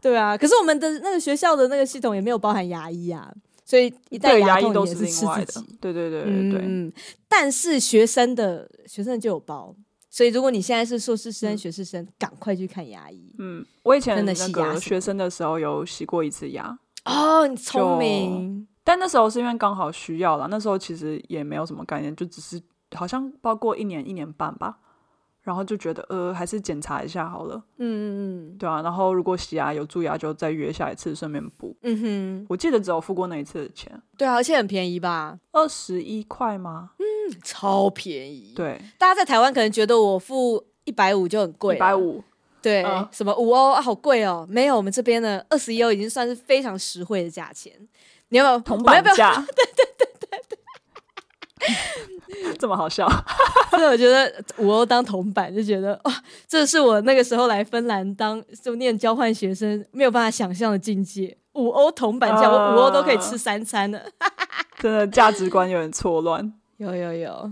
[0.00, 3.28] 对啊，可是我们的那个学校的那个系统也没有包含牙医啊，
[3.64, 5.66] 所以一旦牙痛也是吃自己。
[5.80, 6.60] 对对对对对。
[6.62, 6.92] 嗯，
[7.28, 9.74] 但是学生的学生就有包，
[10.08, 13.34] 所以如果你现在是硕士生、嗯、学士生，赶快去看牙医。
[13.40, 16.78] 嗯，我以前那个学生的时候有洗过一次牙。
[17.04, 18.68] 哦，你聪明。
[18.90, 22.60] 但那时候是因为刚好需要了，那时候其实也没有什么概念，就只是
[22.92, 24.78] 好像包括一年一年半吧，
[25.42, 36.90] 然后就觉得呃还是检查一下好了，嗯嗯嗯，对啊，然后如果洗牙有蛀牙就再约下一次顺便补，嗯哼，我记得只有付过那一次的钱，对啊，而且很便宜吧，二十一块吗？
[36.98, 42.24] 嗯，超便宜，对，大家在台湾可能觉得我付一百五就很贵，一百五，
[42.60, 44.44] 对，嗯、什么五欧啊，好贵哦。
[44.50, 47.72] 没有，我们这边的二十一欧已经算是非常实惠的价钱。
[48.30, 49.34] 你要不要铜板价？
[49.54, 50.58] 对对对对对。
[52.58, 53.06] 这么好笑，
[53.70, 56.12] 所以我觉得五欧当铜板就觉得哇，
[56.48, 61.36] 这是我那个时候来芬兰当就念交换学生没有办法想象的境界。
[61.54, 64.00] 五欧铜板价，我五欧都可以吃三餐了，
[64.78, 66.52] 真的价值观有点错乱。
[66.76, 67.50] 有有有，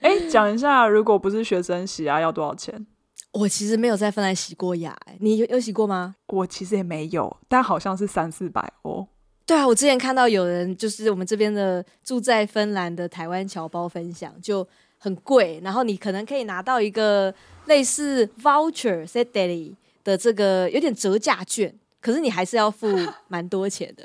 [0.00, 2.86] 哎、 欸，讲一下，如果不是学生洗牙要多少钱？
[3.32, 6.16] 我其实没有在芬兰洗过牙，哎，你有有洗过吗？
[6.28, 9.06] 我其实也没有，但好像是三四百欧。
[9.46, 14.66] 对啊，我之前看到有人就是我们这边的住在芬兰的台湾侨胞分享，就
[14.98, 17.32] 很贵，然后你可能可以拿到一个
[17.66, 22.88] 类似 voucher seteli 的这个有点折价券，可是你还是要付
[23.28, 24.04] 蛮多钱的。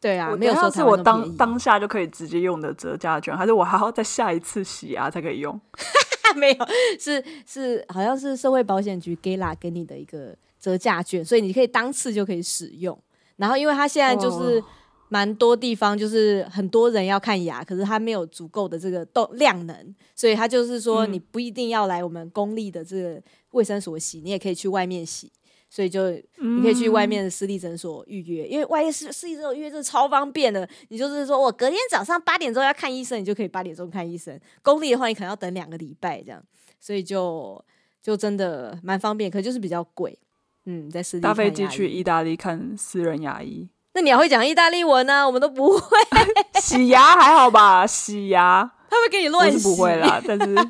[0.00, 5.58] 对啊，没有说是我当当下就可以直接用的折价券，还是我还要再下一次洗牙才可以用？
[6.36, 6.66] 没有，
[7.00, 12.96] 是是好像是社会保险局给啦给你的一个折价券，所以你可以当次就可以使用。
[13.40, 14.62] 然后，因为他现在就是
[15.08, 25.32] 蛮多地方，就是很多人要看牙，可是他没有足够的这个动量能，所以他就是说，你不一定要来我们公立的这个卫生所洗，你也可以去外面洗。
[25.72, 30.68] 所以就你可以去外面的私立诊所预约，因为外面私私立诊所预约是超方便的。
[30.88, 34.36] 你就是说我隔天早上八点钟要看医生，你就可以八点钟看医生。
[34.62, 36.42] 公立的话，你可能要等两个礼拜这样，
[36.80, 37.64] 所以就
[38.02, 40.18] 就真的蛮方便，可就是比较贵。
[40.66, 45.26] 嗯，在私立搭飞机去意大利看私人牙医，那你还会讲意大利文呢？
[45.26, 45.98] 我们都不会。
[46.60, 47.86] 洗牙还好吧？
[47.86, 50.66] 洗牙 他会给你乱洗，是不会啦， 但是会吗？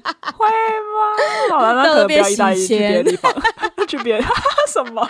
[1.50, 3.34] 好了，那可能不要意大利，去别的地方，
[3.88, 4.20] 去别
[4.68, 5.08] 什么？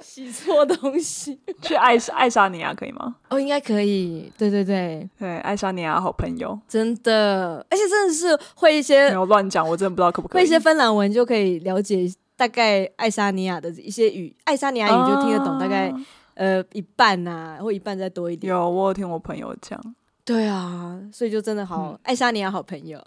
[0.00, 1.38] 洗错东西？
[1.62, 3.14] 去爱爱沙尼亚可以吗？
[3.30, 4.30] 哦，应该可以。
[4.36, 10.42] 对对对对，爱沙尼亚好朋友，真的，而且真的是会一些没有乱讲，我真的不知道可不可以。
[10.42, 12.12] 会一些芬兰文就可以了解。
[12.36, 18.50] 大概爱沙尼亚的一些语，爱沙尼亚语就听得懂，大概、啊、呃一半呐、啊，或一半再多一点。
[18.52, 19.80] 有，我有听我朋友讲。
[20.24, 23.00] 对啊，所以就真的好，爱、嗯、沙尼亚好朋友。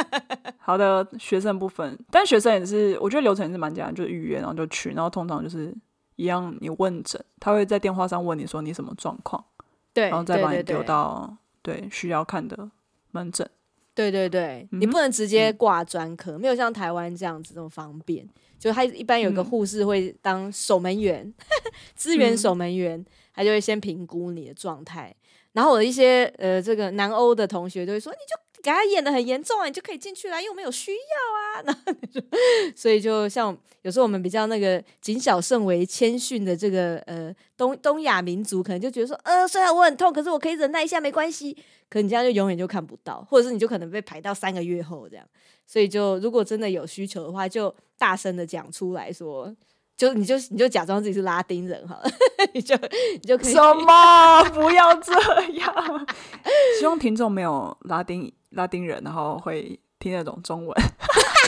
[0.58, 5.74] 好的，学生部分，但学生也是，我觉得流程也是蛮简单，就是预约，然后就去，然后通常就是
[6.16, 9.44] 一样，你问诊，他会在电话上问你说你什么状况，
[9.92, 12.70] 对，然后再把你丢到对需要看的
[13.10, 13.48] 门诊。
[13.94, 18.28] 对对对，嗯、你不能直接挂专科，嗯、没有像台湾这样子那么方便。
[18.58, 21.32] 就他一般有个护士会当守门员，
[21.94, 25.14] 资、嗯、源守门员，他就会先评估你的状态。
[25.52, 30.96] 然后我的一些呃，这个南欧的同学就会说，你就给他演的很严重啊，你就可以进去了，因为我们有需要
[31.36, 31.62] 啊。
[31.68, 32.20] 然后就
[32.74, 41.56] 所以就像有时候我们比较那个谨小慎微、谦逊的这个呃东东亚民族，可能就觉得说，呃，虽然我很痛，可是我可以忍耐一下，没关系。
[41.90, 45.24] 可你这样就永远就看不到，或者是你就可能被排到三个月后这样。
[45.66, 47.74] 所以就如果真的有需求的话，就。
[47.96, 49.54] 大声的讲出来说，
[49.96, 52.10] 就你就你就假装自己是拉丁人好了，
[52.52, 52.74] 你就
[53.12, 55.12] 你就可以什么不要这
[55.52, 56.06] 样。
[56.80, 60.76] 希望听众没有拉丁拉丁人，然后会听得懂中文，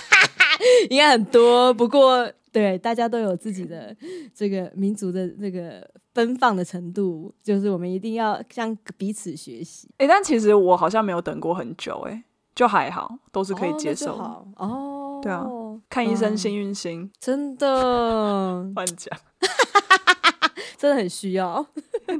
[0.91, 1.73] 应该很多。
[1.75, 3.95] 不过对大家都有自己的
[4.35, 9.89] 这个民族的这个奔放的程度，就是我们一定要向彼此学习。
[9.99, 14.47] 哎、欸，但其实我好像没有等过很久、欸，哎，就还好，都是可以接受哦。
[14.57, 15.47] 哦，对啊。
[15.91, 19.19] 看医生，幸运星、嗯，真的乱讲，
[20.79, 21.67] 真的很需要。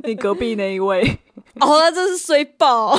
[0.05, 1.01] 你隔壁那一位，
[1.61, 2.95] 哦，那真是水宝，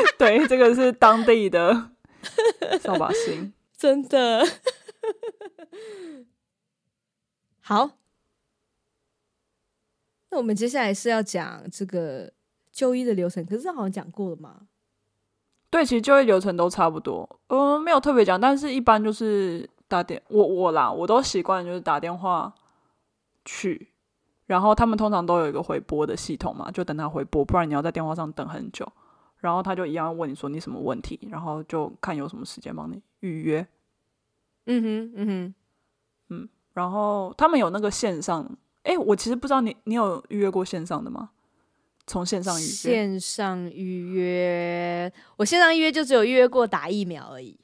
[0.18, 1.90] 对，这个是当地的
[2.80, 4.44] 扫把星，真的。
[7.60, 7.90] 好，
[10.30, 12.32] 那我们接下来是要讲这个
[12.72, 14.68] 就医的流程，可是好像讲过了嘛？
[15.70, 19.68] 对，其实就医流程都差不多，嗯，没有特别讲，但是一般就是。
[19.90, 22.54] 打电我我啦，我都习惯就是打电话
[23.46, 23.88] 去，
[24.44, 28.86] 然后他们通常都有一个回拨的系统嘛，就等他回拨，不然你要在电话上等很久。
[29.40, 33.66] 然后他就一样问你说你什么问题，然后就看有什么时间帮你预约。
[34.66, 35.54] 嗯哼，嗯哼，
[36.30, 38.48] 嗯，然后他们有那个线上，
[38.82, 41.30] 诶，我其实不知道你你有预约过线上的吗？
[42.06, 47.58] 从线上预约，线上预约，我线上预约就只有预约过打疫苗而已。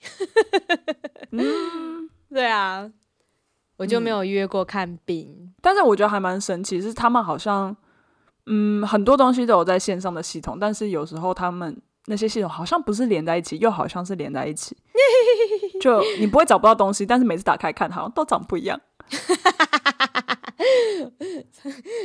[1.30, 2.08] 嗯。
[2.34, 2.90] 对啊，
[3.76, 7.76] 我就没有约过看病，嗯，但是我觉得还蛮神奇，是他们好像，
[8.46, 14.76] 嗯，很多东西都有在线上的系统，但是有时候他们那些系统好像不是连在一起，又好像是连在一起，
[15.80, 18.80] 就你不会找不到东西，但是每次打开看，好像都长不一样。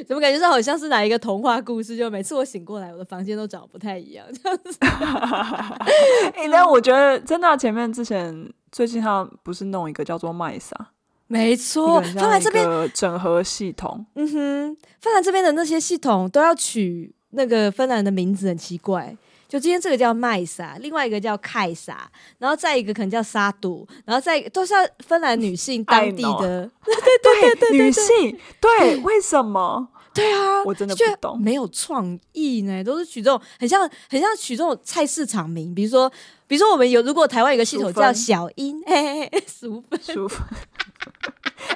[0.07, 1.97] 怎么感觉是好像是哪一个童话故事？
[1.97, 4.77] 就每次我醒过来，我的房间都长不太一样，这样子。
[6.35, 8.53] 哎，但我觉得真的前面之前。
[8.71, 10.91] 最近他不是弄一个叫做麦莎，
[11.32, 19.15] 没错，芬兰这边整合系统，嗯哼，芬兰这边的那些系统都要取那个芬兰的名字，很奇怪。
[19.47, 29.88] 就今天这个叫麦莎，另外一个叫凯莎，然后再一个可能叫沙杜，然后再都是要芬兰女性当地的， 对对对对，女性，对，为什么？
[30.14, 36.12] 对啊，我真的不懂，没有创意呢，都是取这种很像很像取这种菜市场名，比如说
[36.47, 40.41] 比如说我们有如果台湾有个系统叫小英，哎，淑芬，舒芬，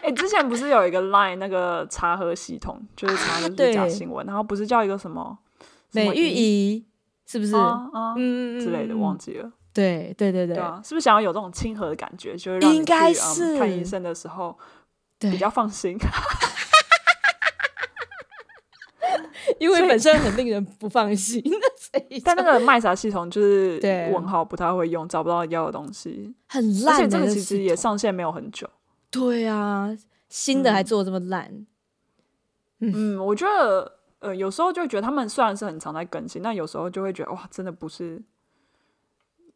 [0.01, 5.37] 哎，之前不是有一个 Line 那个查核系统，就是查的是假新闻，然后不是叫一个什么
[5.91, 6.85] 美玉仪。
[7.25, 7.55] 是不是？
[7.55, 9.49] 啊啊、嗯之类的，忘记了。
[9.73, 14.55] 对对对对，对、啊，是不是想要有这种亲和的感觉，就是让你去、嗯、看医生的时候
[15.17, 15.97] 比较放心？
[19.59, 21.43] 因为本身很令人不放心。
[22.23, 23.79] 但那个麦莎系统就是
[24.13, 26.95] 问号不太会用，找不到要的东西，很烂。
[26.95, 28.69] 而且这个其实也上线没有很久。
[29.09, 29.95] 对啊，
[30.29, 31.65] 新的还做这么烂。
[32.79, 33.99] 嗯，嗯，我觉得。
[34.23, 38.23] 呃，有时候就觉得他们虽然是很常在更新，但有时候就会觉得哇，真的不是，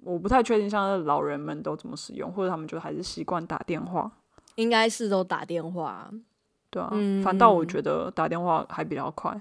[0.03, 4.11] 我不太确定，像老人们都怎么使用，或者他们就还是习惯打电话，
[4.55, 6.11] 应该是都打电话，
[6.69, 9.31] 对啊，嗯、反倒我觉得打电话还比较快，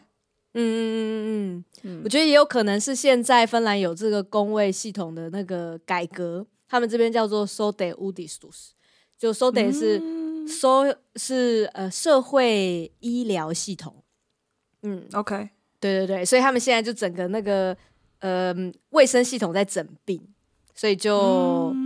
[0.55, 8.71] 嗯嗯嗯嗯嗯，我觉得也有可能是现在芬兰有这个工位系统的那个改革，他们这边叫做 “sode uudistus”，
[9.19, 9.99] 就 Sote 是
[10.47, 14.05] So、嗯、是呃社会医疗系统。
[14.83, 15.51] 嗯，OK，
[15.81, 17.77] 对对对，所以他们现在就整个那个
[18.21, 18.55] 呃
[18.91, 20.23] 卫生系统在整病，
[20.75, 21.86] 所以就、嗯、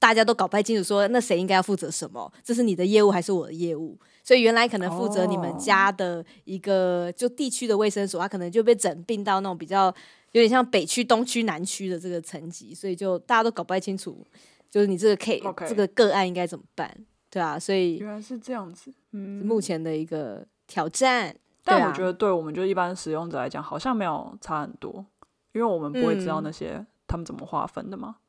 [0.00, 3.96] 大家都搞不太清楚说那谁应该要负责什么，这是你的业务还是我的业务？
[4.24, 9.86] 所以原来可能负责你们家的一个就地区的卫生所，它可能就被整并到那种比较
[10.32, 14.26] 有点像北区、东区、南区的这个层级，所以就大家都搞不太清楚，
[14.70, 15.40] 就是你这个 K.
[15.68, 16.92] 这个个案应该怎么办？
[17.28, 21.36] 对啊，所以原来是这样子，嗯，目前的一个挑战。
[21.62, 25.04] 但我觉得，对我们就一般使用者来讲，好像没有差很多，
[25.52, 28.16] 因为我们不会知道那些他们怎么划分的嘛。
[28.18, 28.22] 嗯、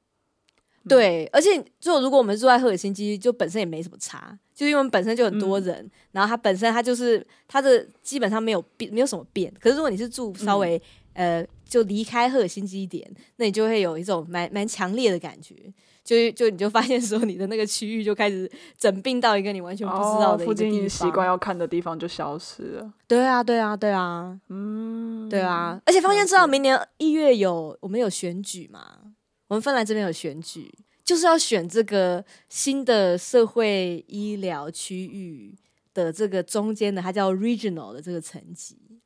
[0.88, 9.54] 对，而且就如果我们住在赫尔辛基，就本身也没什么差，就因为本身就很多人，嗯、然后它本身它就是它的基本上没有变，没有什么变。
[9.60, 10.82] 可是如果你是住稍微、
[11.14, 15.56] 嗯、呃，就离开赫尔辛基一点，那你就会有一种蛮蛮强烈的感觉。
[16.04, 22.92] 就就你就发现说，你的那个区域就开始整并到一个你完全不知道的一个地方，哦、附近习惯要看的地方就消失了。
[23.08, 25.80] 对啊，对啊，对啊，嗯，对啊。
[25.86, 29.11] 而且方先知道明年一月有我们有选举嘛？
[29.52, 30.74] 我们芬兰这边有选举，
[31.04, 35.54] 就是要选这个新的社会医疗区域
[35.94, 39.02] 的这个中间的，它叫 regional 的这个层级。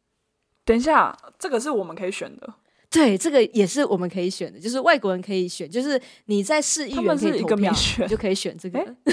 [0.64, 2.54] 等一下，这个是我们可以选的。
[2.92, 7.74] 对，这个也是我们可以选的，就是外国人可以选，就是你在市议员可以投票，
[8.04, 8.96] 你就可以选这个。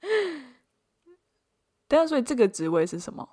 [1.88, 3.26] 等下，所以这个职位是什么？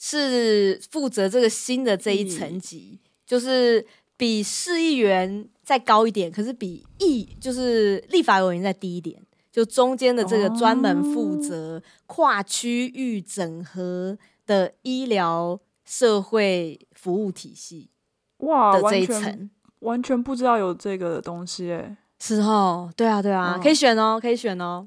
[0.00, 3.86] 是负责这个新的这一层级，嗯、就是
[4.16, 17.90] 比市议员再高一点，可是比议就是立法委员再低一点，就中间的这个专门负责跨区域整合的医疗社会服务体系。
[18.38, 19.50] 哇，这一层。
[19.80, 24.86] 完全不知道有这个东西哎，是哦，对啊，对啊，可以选哦，可以选哦。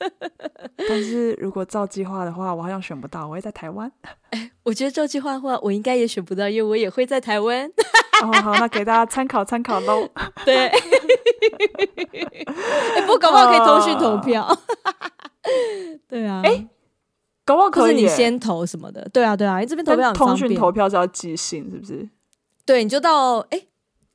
[0.88, 3.92] 但是如果照计划的话，我好像选不到，我会在台湾。
[4.30, 7.70] 哎，我觉得照计划的话，我应该也选不到，因为我也会在台湾。
[8.24, 10.08] 哦，好，那给大家参考参考喽。
[10.46, 10.78] 对，哎，
[13.06, 14.58] 不，搞不好可以通讯投票。
[16.08, 16.66] 对啊，哎，
[17.44, 19.06] 搞不好可以你先投什么的。
[19.12, 20.14] 对啊，对啊，因为这边投票。
[20.14, 22.08] 通讯投票是要寄信，是不是？
[22.64, 23.60] 对，你就到哎，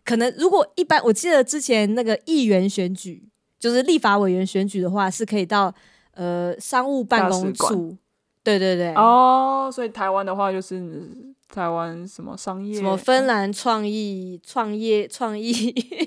[0.09, 3.29] 可能如果一般，我记得之前那个议员选举，
[3.59, 5.71] 就是立法委员选举的话，是可以到
[6.15, 7.95] 呃商务办公处。
[8.43, 8.91] 对对对。
[8.95, 11.11] 哦，所以台湾的话就是
[11.47, 15.53] 台湾什么商业，什么芬兰创意创业创意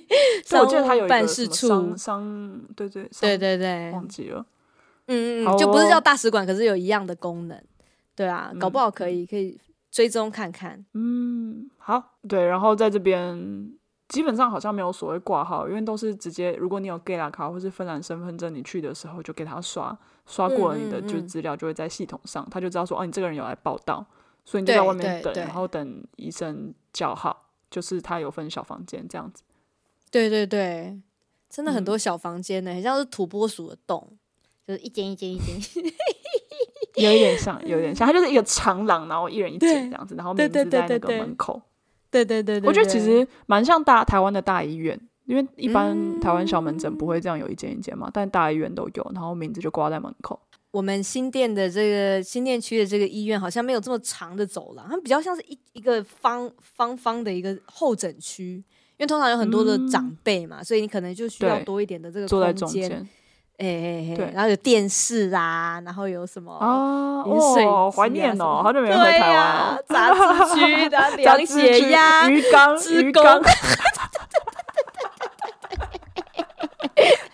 [0.45, 4.45] 商务办事处，商商对对对对对，忘记了。
[5.07, 7.57] 嗯嗯，就不是叫大使馆，可是有一样的功能。
[8.17, 9.61] 对啊，搞不好可以可以。
[9.93, 13.71] 追踪看看，嗯，好，对，然后在这边
[14.13, 24.05] 基本上好像没有所谓挂号，因为都是直接，如果你有 Gala 卡或是芬兰身份证，你去的时候就给他刷，刷过了你的就资料就会在系统上，嗯嗯嗯，他就知道说，哦，你这个人有来报到，
[24.45, 29.43] 所以你就在外面等，然后等医生叫号，就是他有分小房间这样子。
[30.11, 31.01] 对对对，
[31.49, 34.07] 真的很多小房间呢，嗯、很像是土拨鼠的洞，
[34.67, 35.57] 就是一间一间一间。
[36.97, 41.55] 有一点像，有一点像，它就是一个长廊，然后一人一间这样子，然后名字在那个门口。
[41.55, 41.72] 对对对
[42.13, 50.39] 对对对，我觉得其实蛮像大台湾的大医院，因为一般台湾小门诊不会这样有一间一间嘛，嗯、但大医院都有，然后名字就挂在门口。
[50.71, 58.65] 我们新店的这个新店区的这个医院好像没有这么长的走廊，它比较像是一一个方方方的一个候诊区，因
[59.01, 63.09] 为通常有很多的长辈嘛，嗯、所以你可能就需要多一点的这个坐在中间。
[63.63, 66.67] 哎哎哎，然后有电视啊，然后有什么啊？
[67.23, 69.79] 哦，怀念哦，好久没有回台湾。
[69.89, 73.41] 杂志区的量血压、鱼缸、鱼缸。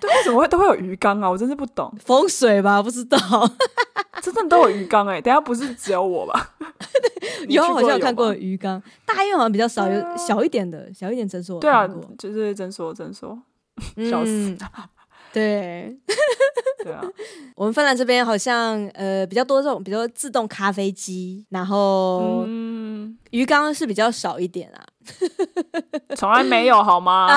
[0.00, 1.30] 对，为什么会都会有鱼缸啊？
[1.30, 1.92] 我真是不懂。
[2.04, 2.82] 风水吧？
[2.82, 3.18] 不知道。
[4.20, 5.20] 真的都有鱼缸哎！
[5.20, 6.50] 等下不是只有我吧？
[7.48, 11.58] 以后好像有看过鱼缸，大医院好像比较少，有小一点的小一点诊所。
[11.58, 13.38] 对啊，就是诊所诊所，
[14.10, 14.56] 笑死。
[15.32, 15.96] 对，
[16.82, 17.02] 对啊，
[17.54, 24.80] 我们芬兰这边好像呃比较多这种，比如说自动咖啡机，然后嗯，鱼缸是比较少一点啊，
[26.16, 27.28] 从来没有好吗？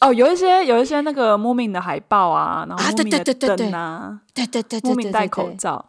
[0.00, 5.84] 哦，有一些有一些那个莫名的海报啊，然后木敏的灯啊，对对对，木敏戴口罩，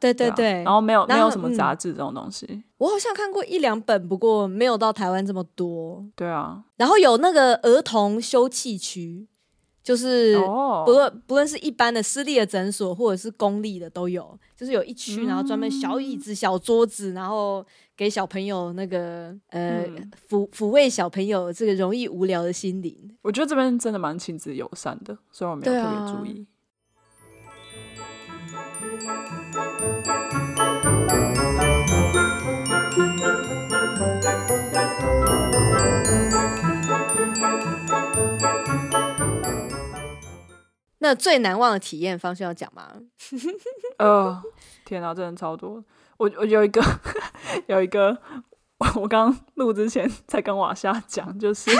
[0.00, 6.02] 对对对，然后没有没有什么杂志这种东西，我好像看过一两本，不过没有到台湾这么多。
[6.16, 9.28] 对啊，然后有那个儿童休憩区。
[9.82, 10.38] 就是
[10.86, 17.66] 不论不论是一般的私立的诊所，或者是公立的都有，就是有一区，然后专门小椅子、小桌子，然后
[17.96, 19.84] 给小朋友那个呃
[20.28, 22.96] 抚抚慰小朋友这个容易无聊的心灵。
[23.22, 26.46] 我觉得这边真的蛮亲子友善的，所以我没有特别注意。
[41.02, 42.92] 那最难忘的体验方式要讲吗？
[43.98, 44.40] 呃，
[44.84, 45.84] 天哪，真的超多。
[46.16, 46.80] 我我有一个
[47.66, 48.16] 有一个，
[48.94, 51.72] 我刚录之前 才跟瓦夏讲，就是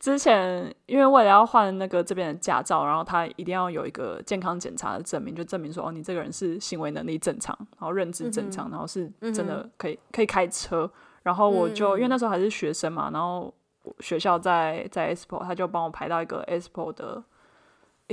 [0.00, 10.90] 之前因为为了要换那个这边的驾照，然后他一定要有一个健康检查的证明，就证明说哦，你这个人是行为能力正常，然后认知正常，嗯、然后是真的可以可以开车。
[11.22, 13.54] 然后我就、嗯、因为那时候还是学生嘛，然后
[14.00, 17.22] 学校在在 Espoo，他就帮我排到一个 Espoo 的。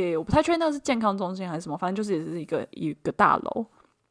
[0.03, 3.65] 诶、欸，我不太确定那是健康中心还是什么，反正就是也是一个一个大楼。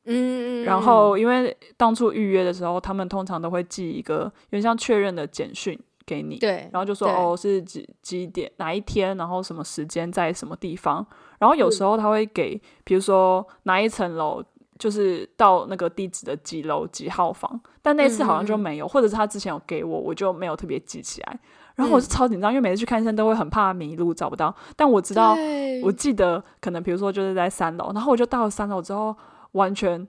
[0.05, 11.07] 嗯，然后因为当初预约的时候，他们通常都会寄一个有点像确认的简讯给你，对，然后就说哦是几几点哪一天，然后什么时间在什么地方，
[11.39, 14.43] 然后有时候他会给，比如说哪一层楼，
[14.78, 21.39] 就是到那个地址的几楼几号房，但那次好像就没有，嗯、或者是他之前有给我，我就没有特别记起来。
[21.79, 24.53] 然后我是超紧张，因为每次去看医生都会很怕迷路找不到。
[24.74, 25.37] 但我知道，
[25.85, 29.16] 我记得可能比如说就是在三楼，然后我就到了三楼之后，
[29.53, 30.07] 完全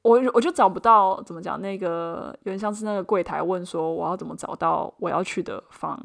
[0.00, 6.00] 我我就找不到怎么讲那个有点像是那个柜台问说我要怎么找到我要去的房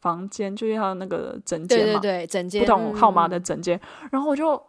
[0.00, 4.60] 房间，就是他那个整间嘛，对对对，诊间，不同号码的整间，嗯、然后我就。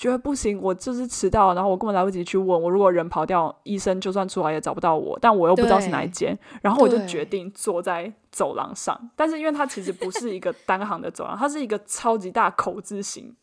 [0.00, 2.62] 觉得不行，我就是迟到，然后我根本来不及去问。
[2.62, 5.18] 我如果人跑掉，医生就算出来也找不到我。
[5.20, 8.98] 但我又不知道是哪一间，然后我就决定坐在走廊上。
[9.14, 13.36] 但是因为它其实不是一个单行的走廊，它是一个超级大口字形，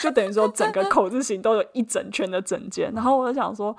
[0.00, 2.92] 就等于说整个口字形都有一整圈的整间。
[2.94, 3.76] 然后我就想说，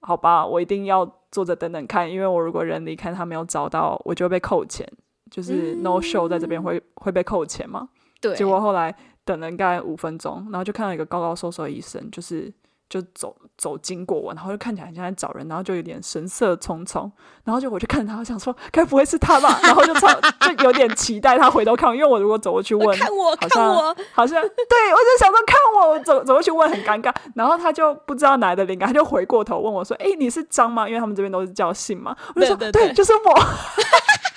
[0.00, 4.84] 好吧，我一定要坐着等等看，因为我如果人离开他没有找到，我就会被扣钱，
[5.30, 7.90] 就是 no show 在这边会、嗯、会被扣钱嘛。
[8.20, 8.92] 对，结果后来。
[9.28, 12.50] 等了大概五分钟，然后就看到一个高高瘦瘦的医生，就是
[12.88, 17.10] 就走走经过我，然后就看起来很像在找人，然后就有点神色匆匆，
[17.44, 19.60] 然后就我就看他，我想说该不会是他吧？
[19.62, 20.08] 然后就超
[20.40, 33.34] 就有点期待他回头看我，因为我如果走过去问，看我，好像看我，好像对，我就想说看我，我走走过去问很尴尬，然后他就不知道哪来的灵感，他就回过头问我说：“哎，你是张吗？”因为他们这边都是叫姓嘛，我就说：“对，对，对，对，就是我。”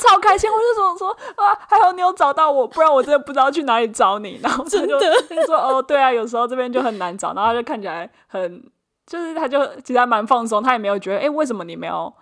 [0.00, 4.40] 超开心，我就说说啊，还好你有找到我，不然我真的不知道去哪里找你。
[4.42, 4.98] 然后他就，
[5.28, 7.34] 他就说哦，对啊，有时候这边就很难找。
[7.34, 8.64] 然后他就看起来很，
[9.06, 12.12] 就是他就其实还蛮放松，他也没有觉得哎、欸，为什么你没有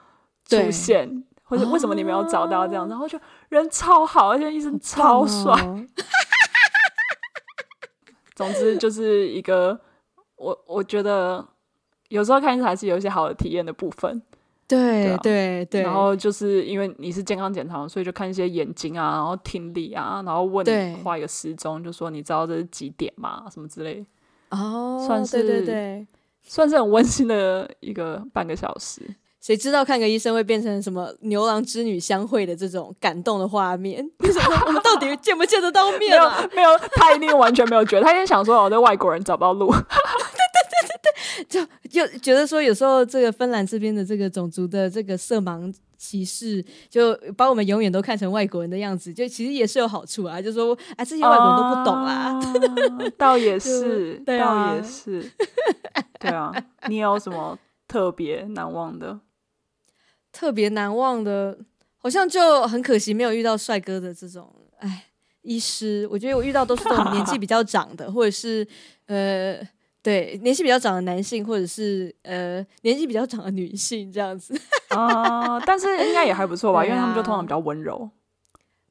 [0.45, 2.85] 出现，或者为什么你没有找到这样。
[2.85, 3.19] 哦、然后就
[3.49, 5.53] 人超好，而且医生超帅。
[5.53, 5.87] 哦、
[8.35, 9.79] 总之就是一个，
[10.37, 11.47] 我我觉得
[12.09, 14.23] 有时候看医生还是有一些好的体验的部分。
[14.69, 23.45] 对对对，然后就是因为你是健康检查，所以就看一些眼睛啊，然后听力啊，然后问你画一个时钟，就说你知道这是几点吗？
[23.51, 24.05] 什么之类。
[24.51, 26.07] 哦，算是对对对，
[26.43, 29.03] 算是很温馨的一个半个小时。
[29.41, 34.05] 谁知道看个医生会变成什么牛郎织女相会的这种感动的画面？
[34.19, 36.45] 为什么我们到底见不见得到面啊？
[36.55, 39.73] 没有，没有，他一定完全没有觉得，他一定想说我在外国人找不到路。
[41.49, 50.41] 就就觉得说有时候这个芬兰这边的这个种族的这个色盲歧视，就把我们永远都看成外国人的样子，就其实也是有好处啊。
[50.41, 52.41] 就说啊，这些外国人都不懂啦，啊、
[53.17, 55.31] 倒也 是，对啊、倒也是，
[56.19, 56.53] 对啊。
[56.89, 59.21] 你有什么特别难忘的？
[60.33, 61.59] 特别难忘的，
[61.97, 65.05] 好像就很可惜没有遇到帅哥的这种，哎。
[65.43, 68.67] 医师，我觉得我遇到都是这种年纪比较长的，或者是
[69.07, 69.57] 呃，
[70.09, 74.59] 对，年纪比较长的男性，或者是呃，年纪比较长的女性这样子。
[74.89, 78.09] 啊、呃，但是应该也还不错吧，啊、因为他们就通常比较温柔，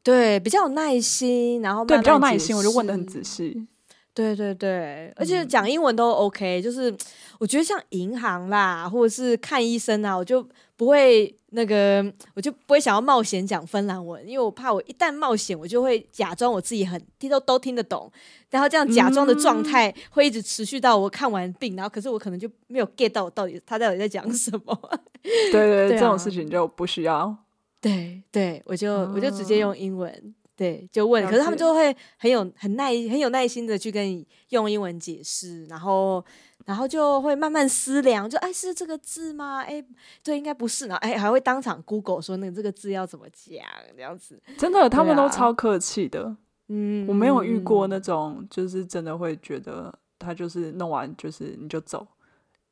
[0.03, 3.65] 对，比较有耐心，然后对，比较有耐心，我就问的很仔细。
[4.13, 6.95] 对对对，而且讲英文都 OK，、嗯、就是
[7.39, 18.11] 我觉得像银行啦，或者是看医生啊，我就不会那个，我就不会想要冒险讲芬兰文，因为我怕我一旦冒险，我就会假装我自己很听都都听得懂，
[18.49, 24.99] 然后这样假装的状态会一直持续到我看完病，然后可是我可能就没有 get 到我到底他到底在讲什么。
[25.23, 27.35] 对对对， 对啊、这种事情就不需要。
[27.79, 30.33] 对对，我就我就直接用英文。
[30.55, 36.25] 对，就问，可是他们就会很有很耐很有耐心的去跟你用英文解释，然后
[36.67, 39.61] 然后就会慢慢思量，就哎是这个字吗？
[39.61, 39.83] 哎，
[40.21, 40.95] 对，应该不是呢。
[40.97, 43.65] 哎，还会当场 Google 说那个这个字要怎么讲，
[43.95, 44.39] 这样子。
[44.57, 46.35] 真的，他们都超客气的。
[46.67, 52.05] 嗯，我没有遇过那种就是真的会觉得他就是弄完就是你就走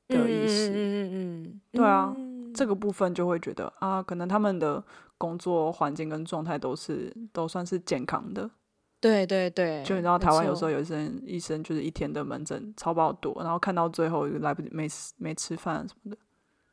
[0.10, 0.70] 的意思。
[0.70, 4.84] 嗯嗯嗯，对啊，嗯、这个部分就会觉得啊，可能他们的。
[5.18, 8.52] 工作环境跟状态都是都算是健康的，
[9.00, 9.84] 对对对。
[9.84, 14.88] 就你知道，台湾有时候有些人医生就是一天的门诊超爆多，然后看到最后来不及没
[15.18, 16.18] 没吃饭什么的。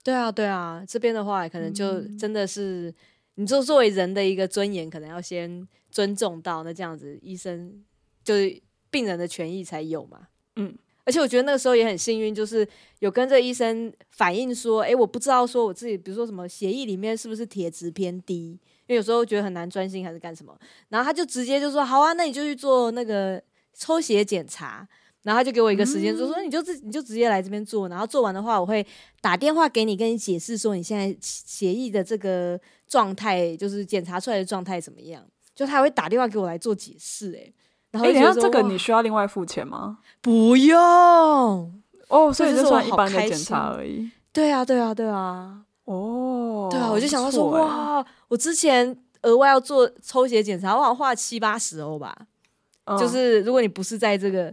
[0.02, 2.94] 对啊对啊，这边的话可能就真的是，嗯、
[3.36, 7.82] 你就作为人的一个尊严，可能要先尊重到，那这样子医生
[8.24, 8.60] 就是
[8.90, 10.28] 病人的权益才有嘛。
[10.56, 10.76] 嗯。
[11.04, 12.64] 而且我觉得那个时候也很幸运，就是
[13.00, 18.56] 有跟这医生反映说，哎，我不知道说我自己，比如说什么血液里面是不是铁质偏低，
[18.86, 20.56] 因为有时候觉得很难专心还是干什么，
[20.88, 23.42] 然后他就直接就说，好啊，那你就去做那个
[23.74, 24.86] 抽血检查，
[25.22, 28.86] 然后他就给我一个时间，就说你就自你就直接来这边做，然后做完的话，我会
[29.20, 35.24] 打电话给你，跟你解释说你现在协议的这个状态，就是检查出来的状态怎么样，
[35.54, 37.52] 就他会打电话给我来做解释，哎。
[37.92, 39.98] 然后等下这个你需要另外付钱吗？
[40.22, 40.78] 不用
[42.08, 44.10] 哦，所以就算一般的检查而已。
[44.32, 45.64] 对啊，对啊，对啊。
[45.84, 52.16] 哦，对啊，我就想到说，欸、哇，我之前额外要做抽血检查，我好像花了七八十欧吧。
[52.84, 54.52] 嗯、就是如果你不是在这个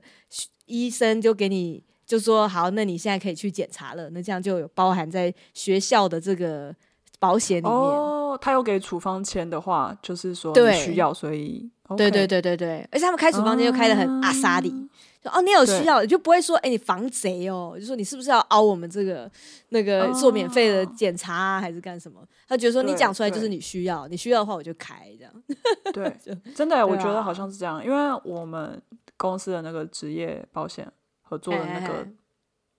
[0.65, 6.75] 医生就给你就说好，那你现在可以去检查了，那这样就有包含在学校的这个
[7.19, 7.71] 保险里面。
[7.71, 11.69] 哦，他有给处方签的话，就是说你需要，所以。
[11.97, 14.77] 对对对对对，而且他们开处方间又开得很阿萨里，就
[15.26, 19.30] 哦，你有需要，对就不会说哎，你防贼哦，就说你是不是要凹我们这个
[19.70, 22.26] 那个做免费的检查啊，还是干什么？
[22.47, 25.34] 他觉得说你讲出来就是你需要，你需要的话我就开这样。
[25.91, 26.15] 对，
[26.55, 28.82] 真的，啊、我觉得好像是这样，因为我们
[29.17, 30.89] 公司的那个职业保险
[31.22, 32.07] 合作的那个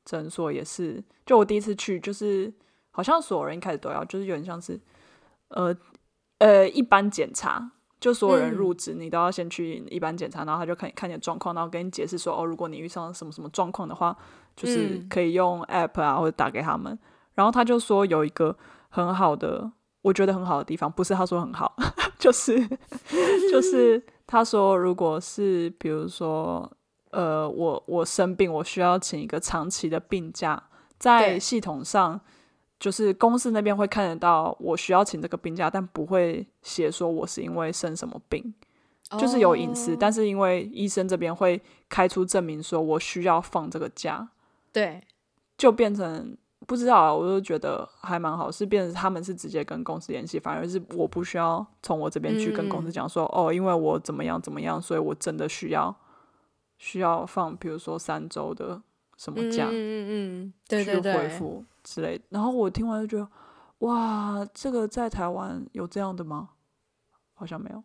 [0.07, 2.51] 诊所也是，就我第一次去，就是
[2.91, 4.81] 好像所有人一开始都要，就是有点像是
[5.49, 5.77] 呃
[6.39, 7.73] 呃一般检查。
[8.01, 14.17] 就所有人入职，你都要先去一般检查，嗯、然后他就看看你的状况，然后跟你解释说，哦，如果你遇上什么什么状况的话，
[14.57, 16.99] 就是可以用 app 啊，或者打给他们。
[17.35, 18.57] 然后他就说有一个
[18.89, 19.71] 很好的，
[20.01, 21.77] 我觉得很好的地方，不是他说很好，
[22.19, 22.59] 就是
[23.53, 26.71] 就是他说，如果是比如说，
[27.11, 30.63] 呃，我我生病，我需要请一个长期的病假，
[30.99, 32.19] 在系统上。
[32.81, 38.55] 就是公司那边会看得到我需要请这个病假，但不会写说我是因为生什么病，
[39.19, 39.95] 就是有隐私。
[39.95, 41.61] 但是因为医生这边会
[41.91, 44.27] 开出证明，说我需要放这个假，
[44.73, 45.03] 对，
[45.59, 46.35] 就变成
[46.67, 55.95] 不知道啊，我就觉得还蛮好，是变成他们是直接跟公司联系，反而是我不需要从我这边去跟公司讲说，嗯、哦，因为我怎么样怎么样，所以我真的需要
[56.79, 58.81] 需要放，比如说三周的
[59.19, 61.63] 什么假，嗯嗯嗯，对对对，去恢复。
[61.83, 63.31] 之类，然后我听完就觉得，
[63.87, 66.51] 哇，这个在台湾有这样的吗？
[67.35, 67.83] 好像没有，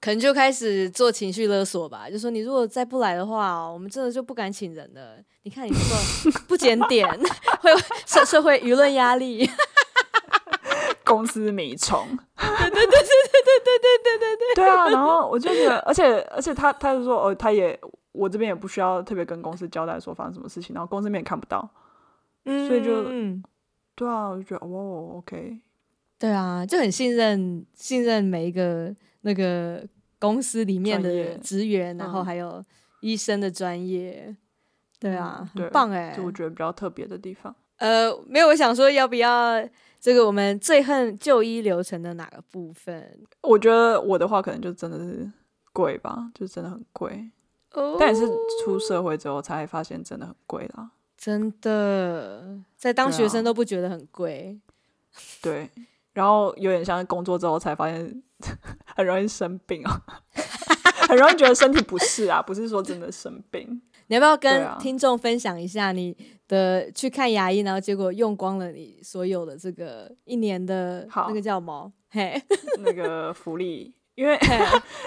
[0.00, 5.16] 可能就开始做情绪勒索吧，就说你如果再不来的话，我们真的就不敢请人了。
[5.42, 7.08] 你看你这个 不检点，
[7.60, 7.70] 会
[8.04, 9.48] 社社会舆论压力，
[11.06, 12.04] 公司迷虫，
[12.36, 12.88] 对对对对
[13.64, 14.88] 对对对对对对，对啊。
[14.90, 17.78] 然后我就觉得，而且而且他他就说，哦，他也
[18.12, 21.68] 我这边也不需要特别跟公司交代说发生什么事情，然后公司那边也看不到。
[22.44, 23.42] 所以就，嗯，
[23.94, 25.60] 对啊，我就觉得哦，OK，
[26.18, 29.86] 对啊，就很信任信任每一个那个
[30.18, 32.64] 公司里面的职员，然后还有
[33.00, 34.34] 医生的专业，
[34.98, 37.54] 对啊，很棒哎，就我觉得比较特别的地方。
[37.76, 39.66] 呃，没有，我想说要不要
[39.98, 43.20] 这个我们最恨就医流程的哪个部分？
[43.42, 45.30] 我觉得我的话可能就真的是
[45.72, 47.30] 贵吧，就真的很贵。
[47.72, 48.26] 哦，但也是
[48.64, 50.90] 出社会之后才发现真的很贵啦。
[51.20, 54.58] 真的，在当学生都不觉得很贵。
[55.42, 55.68] 对，
[56.14, 58.22] 然后有点像工作之后才发现
[58.96, 60.00] 很容易生病啊，
[61.06, 63.82] 很容易觉得身体不适啊，不是说真的生病。
[64.06, 66.16] 你要不要跟听众分享一下你
[66.48, 71.92] 的去看牙医，然后结果用光了你所有的这个一年的那个叫什么？
[72.08, 72.42] 嘿，
[72.78, 74.38] 那个福利，因为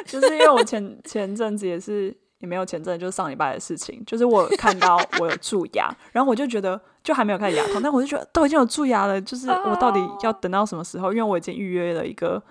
[0.05, 2.15] 就是因为我前前阵子也是。
[2.43, 11.13] 也没有钱，真的，就是上礼拜的事情，就是我看到我有蛀牙， 然后我就觉得就还没有开始牙痛，但我就觉得都已经有蛀牙了，就是我到底要等到什么时候？
[11.13, 12.43] 因为我已经预约了一个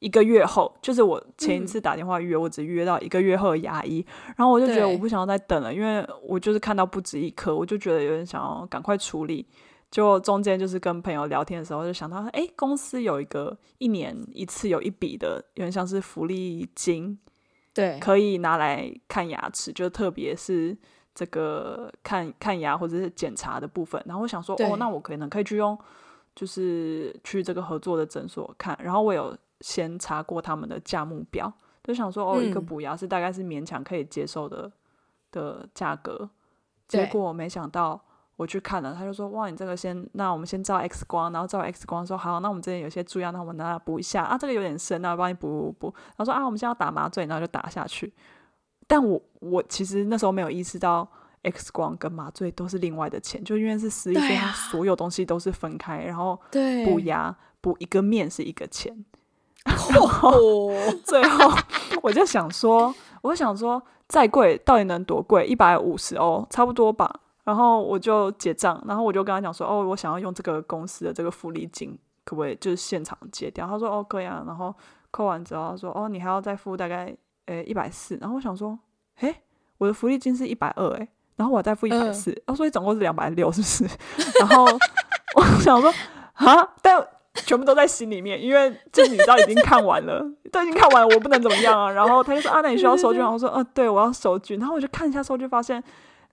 [0.00, 4.04] 一个月后，就是我前一次打电话预约，我只预约到一个月后的牙医，
[4.36, 9.46] 然后我就觉得我不想要再等了，因为我就是看到不止一颗，我就觉得有点想要赶快处理。
[9.90, 17.18] 就中间就是跟朋友聊天的时候，就想到哎，公司有一个一年一次有一笔的，有点像是福利金。
[17.80, 20.76] 对，可以拿来看牙齿，就特别是
[21.14, 24.02] 这个看看牙或者是检查的部分。
[24.06, 25.78] 然后我想说，哦，那我可能可以去用，
[26.34, 28.78] 就是去这个合作的诊所看。
[28.82, 31.52] 然后我有先查过他们的价目表，
[31.82, 34.70] 就想说，哦，一个补牙是大概是勉强可以接受的
[35.32, 36.28] 的价格。
[36.86, 38.04] 结果没想到。
[38.40, 48.10] 我去看了，他就说：“哇，你这个先，那我们先照 X 光，然后照 X 光说好，那我们这边有些蛀牙，那我们拿来补一下啊，这个有点深，那我帮你补补补。”然后说：“啊，我们现在要打麻醉，然后就打下去。”
[48.88, 51.06] 但我我其实那时候没有意识到
[51.42, 56.40] X 光跟麻醉都是另外的钱，就因为是私立，所以它所有东西都是分开，然后
[56.86, 59.04] 补牙补一个面是一个钱，
[59.68, 60.70] 然后
[61.04, 61.52] 最后
[62.00, 65.46] 我就想说，我就想说再贵到底能多贵？
[65.46, 67.20] 一百五十欧差不多吧。
[67.44, 73.66] 然后我就结账，然后我就跟他讲说，哦，我想要用这个公司的这个福利金，可不可以就是现场结掉？
[73.66, 74.44] 他说，哦，可以啊。
[74.46, 74.74] 然后
[75.10, 77.16] 扣完之后，他说，哦，你还要再付大概
[77.46, 78.16] 呃一百四。
[78.20, 78.78] 然后我想说，
[79.20, 79.34] 诶，
[79.78, 83.84] 我的福利金是一百二，诶，然后我再付一百四，哦，所以总共是两百六，是不是？
[84.38, 84.66] 然后
[85.36, 85.92] 我想说，
[86.34, 91.90] 啊，但全部都在心里面，因为这你知道已经看完了，都已经看完了，我不能怎么样啊。
[91.90, 93.30] 然后他就说，啊，那你需要收据吗？
[93.30, 94.56] 我说，嗯、呃，对，我要收据。
[94.56, 95.82] 然后我就看一下收据，发现。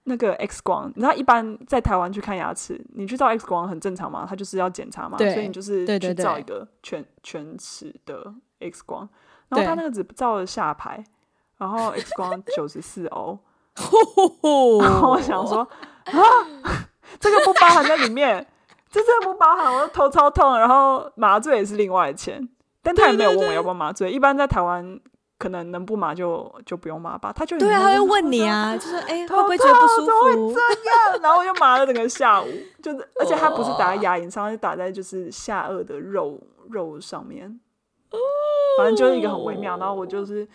[0.10, 4.26] 那个 X 光，你知道一般在台湾去看牙齿，你去照 X 光很正常嘛？
[4.28, 9.08] 他就是要检查嘛，所以你就是去照一个全全齿的 X 光。
[9.50, 11.04] 然后他那个只照了下排，
[11.58, 13.38] 然后 X 光 九十四欧。
[14.82, 15.60] 然后我想说
[16.06, 16.22] 啊，
[17.20, 18.48] 这个不包含在里面，
[18.90, 20.58] 这这个不包含，我的头超痛。
[20.58, 22.48] 然后麻醉也是另外的钱，
[22.82, 24.10] 但他也没有问我要不要麻醉。
[24.10, 25.00] 一般在台湾。
[25.38, 30.26] 可能能不麻就就不用麻吧，他就对啊，他会问你啊，就是哎、欸，会不会觉得不舒服？
[30.26, 30.60] 会这
[30.90, 32.48] 样， 然后我就麻了整个下午，
[32.82, 37.60] 就是而且他不是打在牙龈上，他是打在就是下颚的肉肉上面，
[38.80, 39.78] 反正就是一个很微妙。
[39.78, 40.48] 然后我就是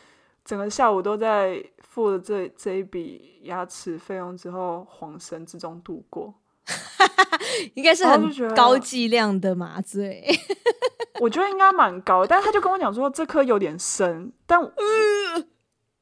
[0.45, 6.35] 整个下午都在付了这这一笔牙齿费用之后，恍神之中度过。
[7.75, 10.25] 应该是很高剂量的麻醉，
[11.21, 14.61] 我觉得应该蛮高，但是他就跟我讲说这颗有点深，但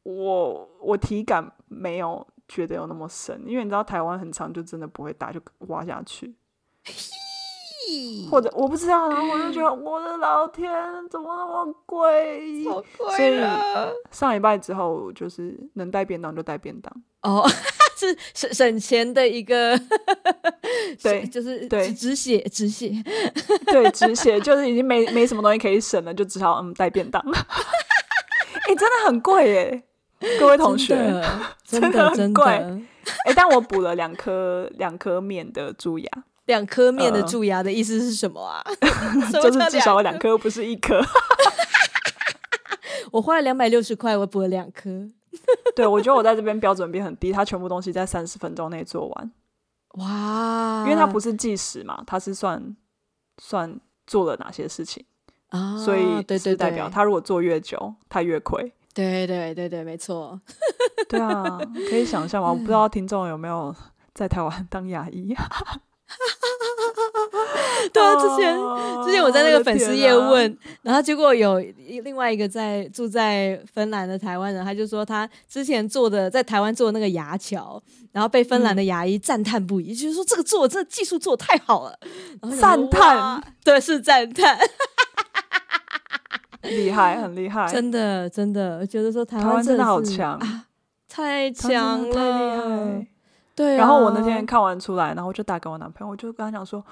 [0.03, 6.35] 我 我体感没有觉得有那么深，因为你知道台湾很长，就真的不会打，就挖下去，
[8.31, 10.71] 或者我不知道，然后我就觉得我的老天，
[11.11, 12.65] 怎么那么贵？
[12.69, 13.61] 好贵啊！
[13.63, 17.49] 所以上礼拜之后，就是能带便当就带便当哦。
[18.01, 19.79] 是省省钱的一个，
[21.03, 22.91] 对，就是对止血止血，
[23.71, 27.23] 对止血，就是已经没没什么东西可以省了，就只好嗯带便当。
[27.31, 29.83] 哎、欸，真的很贵耶，
[30.39, 31.29] 各位同学，真的，
[31.63, 32.43] 真的很贵。
[32.47, 32.81] 哎、
[33.27, 36.11] 欸，但我补了两颗两颗面的蛀牙，
[36.51, 38.63] 两颗面的蛀牙的意思是什么啊？
[38.83, 41.01] 呃、就是至少有两颗，不是一颗。
[43.13, 45.09] 我花了两百六十块，我补了两颗。
[45.75, 49.31] 对，我觉得我在这边标准变很低，他全部东西在三十分钟内做完。
[49.95, 50.83] 哇！
[50.85, 52.77] 因为他不是计时嘛，他是算
[53.41, 55.05] 算做了哪些事情
[55.49, 58.73] 啊，所以是代表他如果做越久，他越亏。
[58.93, 60.41] 对对对对，没错。
[61.09, 62.51] 对啊，可以想象吗？
[62.51, 63.75] 我不知道听众有没有
[64.15, 65.35] 在台湾当牙医。
[67.93, 68.57] 对啊，之前
[69.05, 71.59] 之前我在那个粉丝页问，然后结果有
[72.03, 77.83] 另外一个在住在芬兰的台湾人，他就说他之前做的在台湾做的那个牙桥，
[78.13, 81.99] 然后被芬兰的牙医赞叹不已，就是说这个做这个技术做的太好了，
[82.61, 84.59] 赞叹，对，是赞叹，
[86.63, 90.39] 厉害，很厉害，真的真的，我觉得说台湾真的好强，
[91.09, 93.07] 太强了，太厉害。
[93.61, 93.79] 对、啊。
[93.79, 96.83] 然后我那天看完出来，然后我就打给我男朋友，我就跟他讲说，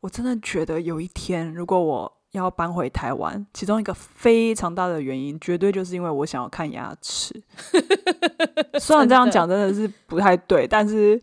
[0.00, 7.42] 我真的觉得有一天，如果我要搬回台湾，其中一个非常大的原因，绝对就是因为我想要看牙齿。
[8.78, 11.20] 虽然这样讲真的是不太对，但是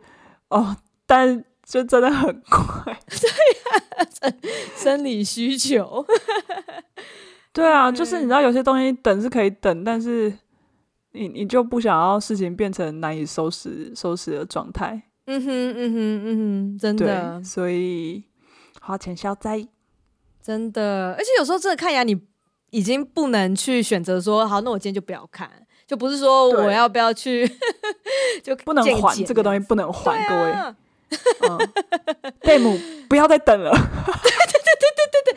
[0.50, 0.76] 哦，
[1.06, 2.98] 但就真的很快。
[3.08, 4.34] 对呀、啊，
[4.76, 6.04] 生理需求。
[7.54, 10.34] 对啊，就是你知道有些东西等是可以等，但是
[11.16, 15.02] 你你就不想要事情变成难以收拾收拾的状态。
[15.26, 17.42] 嗯哼嗯哼嗯哼，真的。
[17.44, 18.24] 所以
[18.82, 19.68] 花钱消灾。
[20.44, 22.16] 真的，而且有时候真的看牙，你
[22.70, 25.50] 已经不能去选择说好，那我今天就不要看，
[25.88, 27.50] 就不是说我要不要去，
[28.44, 30.76] 就不能还这个东西，不能还、啊、各位。
[31.50, 31.58] 嗯，
[32.42, 32.78] 戴姆
[33.10, 33.72] 不要再等了。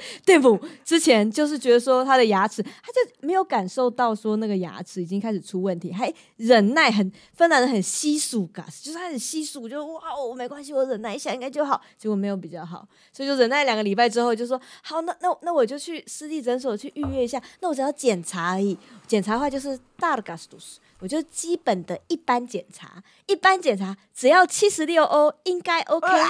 [0.25, 0.59] 对不？
[0.85, 11.81] 之前就是觉得说他的牙齿，他就没有感受到说那个牙齿已经开始出问题，还忍耐很芬兰人很稀疏感，就是他很稀疏，就哇，我没关系，我忍耐一下应该就好。
[11.97, 26.29] 结果没有比较好，所以就忍耐两个礼拜之后就说好，那那那我就去私立诊所去预约一下，那我只要检查而已，检查的话就是大的 gastus，我就基本的一般检查，一般检查只要七十六欧应该 OK 啊，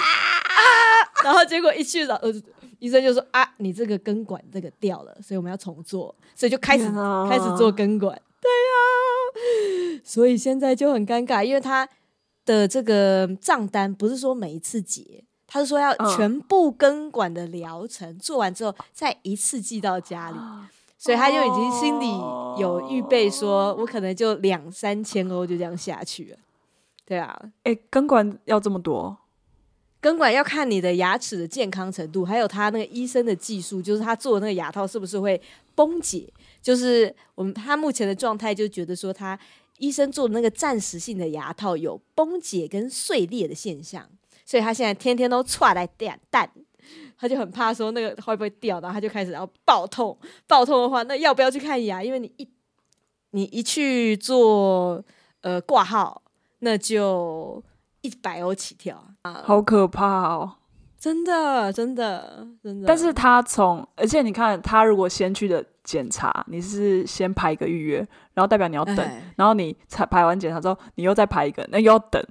[1.23, 2.33] 然后结果一去了呃。
[2.79, 8.19] 医生就说啊，你这个根管这个掉了，所以我们要重做，所以就开始、啊、开始做根管。
[8.41, 11.87] 对呀、啊，所以现在就很尴尬，因为他
[12.45, 20.37] 的这个账单不是说每一次结，他是说要全部根管的疗程、嗯、做完之后再一次寄到家里，
[20.97, 22.07] 所以他就已经心里
[22.57, 26.37] 有预备说，说我可能就两三千欧就这样下去了。
[27.05, 29.17] 对啊，哎、欸，根管要这么多？
[30.01, 35.41] 根管要看你的牙齿的健康程度，还有他那个医生的技术，就是他做的那个牙套是不是会
[35.75, 36.31] 崩解？
[36.61, 39.37] 就是我们他目前的状态就觉得说，他
[39.77, 44.07] 医生做的那个暂时性的牙套有崩解跟碎裂的现象，
[44.45, 46.49] 所以他现在天天都踹来电蛋，
[47.17, 52.01] 他就很怕说那个会不会掉，然后他就开始要爆痛，爆痛的话，那要不要去看牙？
[52.01, 52.47] 因为你一
[53.31, 55.03] 你一去做
[55.41, 56.21] 呃挂号，
[56.59, 57.61] 那就。
[58.01, 60.55] 一百欧起跳啊，好可怕哦！
[60.99, 62.85] 真的，真的，真的。
[62.85, 67.97] 但是他从，而且你看，他如果先去的检查，你是先排一个预约，
[68.33, 72.21] 然后代表你要等，哎、然后你才排完检查之后，你又再排一个，那又要等，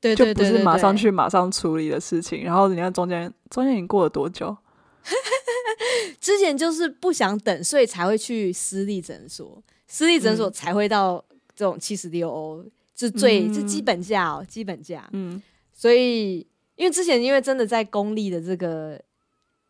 [0.00, 2.44] 对对对，对，对，就不是马上去马上处理的事情。
[2.44, 4.56] 然后你看中间，中间已经过了多久？
[6.20, 11.24] 之前就是不想等，所以才会去私立诊所，私立诊所才会到
[11.56, 12.64] 这种七十六欧。
[12.96, 15.08] 是最是基本价哦，基本价。
[15.12, 15.40] 嗯，
[15.72, 16.38] 所以
[16.76, 19.00] 因为之前因为真的在公立的这个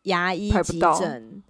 [0.03, 1.43] 牙医急诊，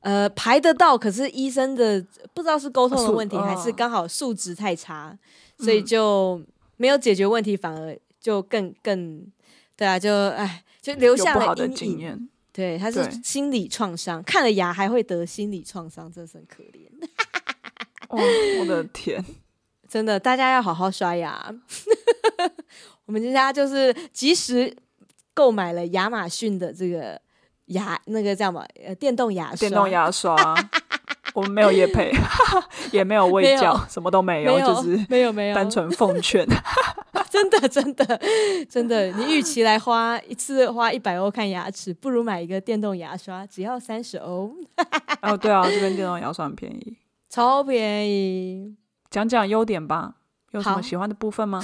[0.00, 2.04] 呃，排得到，可是医生的
[2.34, 5.16] 不知道是沟通的问题，还是刚好数值太差，
[5.58, 6.42] 哦，所以就
[6.76, 9.24] 没有解决问题，反而就更更
[9.76, 12.28] 对啊，就哎，就留下了阴影。
[12.52, 16.86] 对，他是心理创伤，看了牙还会得心理创伤，真是很可怜。
[18.08, 18.18] 哦，
[18.60, 19.24] 我的天！
[19.92, 21.54] 真的，大家要好好刷牙。
[23.04, 24.74] 我们家就是及时
[25.34, 27.20] 购买了亚马逊的这个
[27.66, 28.64] 牙，那个叫什么？
[28.82, 29.56] 呃，电动牙刷。
[29.56, 30.34] 电动牙刷，
[31.34, 32.10] 我们没有业配，
[32.90, 36.46] 也没有喂教，什么都没有，没有就是没有没有，单纯奉劝。
[37.28, 38.18] 真的真的
[38.70, 44.54] 真的，你与其来花一次花一百欧看牙齿，不如买一个电动牙刷，只要三十欧。
[45.20, 46.96] 哦，对啊，这边电动牙刷很便宜，
[47.28, 48.74] 超便宜。
[49.12, 50.14] 讲讲优点吧，
[50.52, 51.62] 有什么喜欢的部分吗？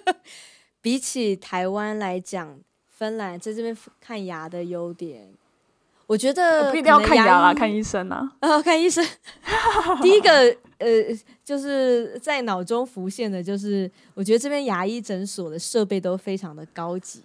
[0.80, 2.58] 比起台湾来讲，
[2.88, 5.34] 芬兰在这边看牙的优点，
[6.06, 8.32] 我觉得不一定要看牙啦，看医生啊。
[8.40, 9.06] 啊、哦，看医生。
[10.00, 10.30] 第一个，
[10.78, 10.88] 呃，
[11.44, 17.22] 就是在脑中浮现的，就是我觉得这边牙医诊所的设备都非常的高级。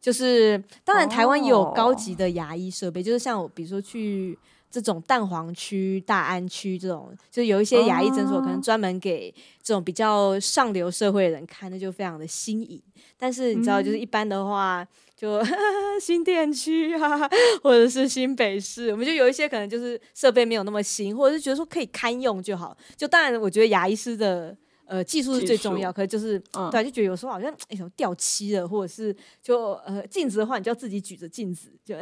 [0.00, 4.38] 就是当然，台湾也有高级的牙医设备，哦、就是像我，比如说去。
[4.70, 12.80] 这种蛋黄区、大安区这种，就有一些牙医诊所可能专门给这种比较上流社会的人看，那就非常的新颖。
[13.16, 15.40] 但是你知道，就是一般的话，就
[16.00, 17.28] 新店区啊，
[17.62, 22.76] 或者是新北市，我们就有一些可能就是设备没有那么新，或者是觉得说可以堪用就好。
[22.96, 24.56] 就当然，我觉得牙医师的。
[24.88, 31.94] 呃，技术是最重要，可是就是、嗯、对，就觉得有时候好像哎，什么掉漆了，或者是就呃镜子的话，你就要自己举着镜子， 就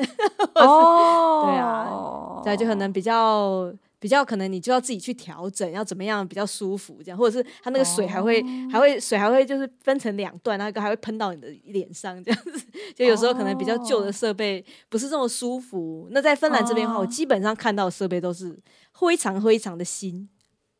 [0.54, 12.64] 哦，对啊，对，就可能比较比较可能你就要自己去调整，要怎么样比较舒服这样，或者是它那个水还会、哦、还会水还会就是分成两段，那个还会喷到你的脸上这样子，
[12.94, 16.06] 就有时候可能比较旧的设备不是这么舒服。
[16.12, 18.56] 那在芬兰这边的话，哦、我基本上看到的设备都是
[18.92, 20.28] 非常非常的新。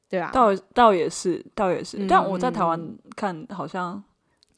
[0.09, 1.98] 对啊，倒倒也是，倒也是。
[1.98, 4.02] 嗯、但我在台湾看，好像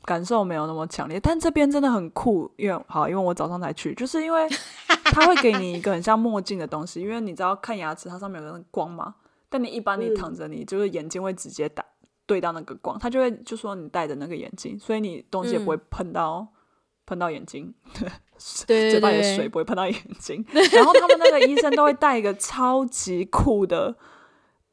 [0.04, 1.18] 感受没有那么强烈。
[1.18, 4.46] 但这边真的很酷，因为好，因为我早上才去，就是因为
[5.04, 9.14] 他会给你一个很像墨镜的东西，因为你知道看牙齿，它上面有个光嘛。
[9.48, 11.82] 但你一般你躺着，你就是眼睛会直接打
[12.26, 16.46] 对到那个光，他就会就说你戴着那个眼镜，所以你东西也不会喷到
[17.06, 17.74] 喷、嗯、到眼睛，
[18.66, 20.44] 对，嘴巴里的水不会喷到眼睛。
[20.72, 23.96] 然后他们那个医生都会带一个超级酷的，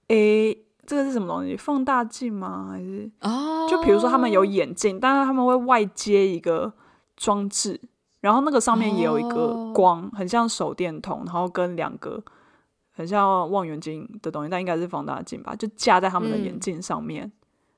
[0.09, 0.64] 诶。
[0.85, 1.55] 这个是什么东西？
[1.57, 2.69] 放大镜吗？
[2.71, 3.69] 还是？Oh.
[3.69, 6.73] 就比如说他们有眼镜，但是他们会外接一个
[7.17, 7.79] 装置，
[8.21, 10.13] 然后那个上面也有一个光，oh.
[10.13, 12.23] 很像手电筒，然后跟两个
[12.91, 15.55] 很像望远镜的东西，但应该是放大镜吧？
[15.55, 17.31] 就架在他们的眼镜上面，嗯、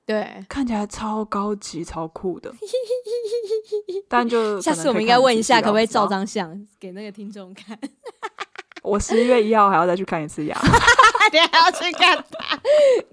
[0.05, 2.53] 对，看起来超高级、超酷的。
[4.08, 7.78] 但就下次我们应该问一下，可不可以照张相给那个听众看？
[8.88, 10.57] 我十一月一号还要再去看一次牙。
[11.31, 12.57] 你还要去看他？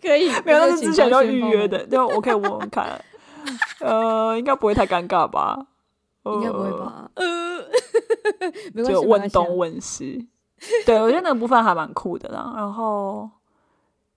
[0.01, 1.85] 可以，没有，那是之前就预约的。
[1.87, 2.87] 对，我可以问问看。
[3.81, 5.67] 呃，应该不会太尴尬吧？
[6.25, 7.11] 应该不会吧？
[7.15, 10.29] 呃，就问东问西。
[10.87, 12.55] 对，我觉得那个部分还蛮酷的啦。
[12.57, 13.29] 然后，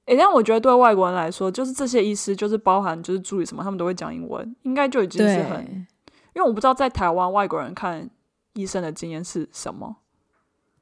[0.05, 5.87] 哎、欸，但我觉得对外国人来说，就是这些医师，就是包含就是助理什么，他们都会讲英文，应该就已经是很。
[6.33, 8.07] 因为我不知道在台湾外国人看
[8.53, 9.97] 医生的经验是什么。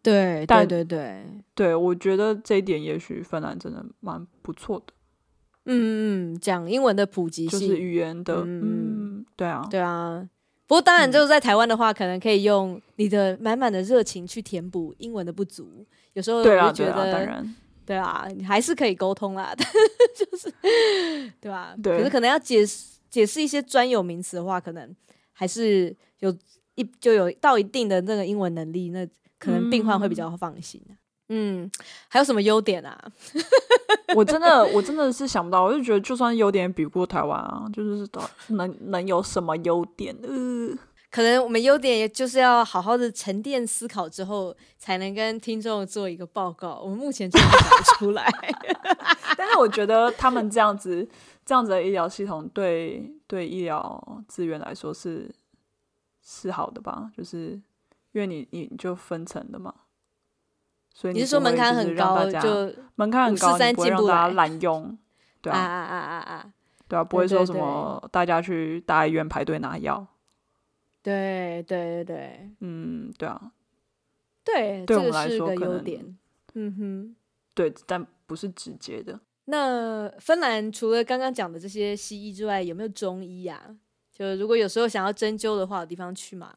[0.06, 1.26] 对，但对对对，
[1.56, 4.94] 对，我觉得这一点也许芬兰真的蛮不错的。
[5.66, 8.62] 嗯嗯，讲英文的普及性，就是语言的，嗯，
[9.22, 10.30] 嗯，对啊，对啊。
[10.68, 15.84] 不过当然，就是在台湾的话，嗯，可能可以用你的满满的热情去填补英文的不足。
[16.14, 19.56] 有时候我就觉得，对啊，对啊，当然，对啊，你还是可以沟通啦，
[20.16, 20.54] 就是
[21.42, 21.76] 对吧？
[21.82, 21.98] 对。
[21.98, 24.96] 可是可能要解释解释一些专有名词的话，可能
[25.34, 26.32] 还是有
[26.76, 29.08] 一就有到一定的那个英文能力那。
[29.40, 30.82] 可能病患会比较放心。
[31.30, 31.72] 嗯，嗯，
[32.08, 32.98] 还有什么优点啊？
[34.16, 35.64] 我真的，我真的是想不到。
[35.64, 38.08] 我就觉得，就算优点比不过台湾啊，就是
[38.50, 40.16] 能能有什么优点？
[40.22, 40.78] 呃，
[41.10, 46.80] 可能我们优点也就是要好好的沉淀思考之后，才能跟听众做一个报告。
[46.82, 48.32] 我们目前真的想不出来。
[49.36, 51.06] 但是我觉得他们这样子，
[51.44, 55.34] 这样子的医疗系统对对医疗资源来说是
[56.24, 57.10] 是好的吧？
[57.18, 57.60] 就是。
[58.16, 59.74] 因为你你就分层的嘛，
[60.94, 64.98] 所以你，是，说门槛很高，就门槛很高，不会让大家滥用，
[65.42, 66.54] 对啊，啊啊啊啊啊，
[66.88, 70.08] 对啊，不会说什么大家去大医院排队拿药，
[71.04, 72.16] 对对对。
[72.16, 73.52] 对，嗯，对啊，
[74.46, 76.16] 对，对我们来说可能，
[76.54, 77.16] 嗯哼，
[77.54, 79.20] 对，但不是直接的。
[79.48, 83.76] 那芬兰除了刚刚讲的这些西医之外，有没有中医呀、啊？
[84.14, 86.56] 就如果有时候想要针灸的话，有地方去嘛？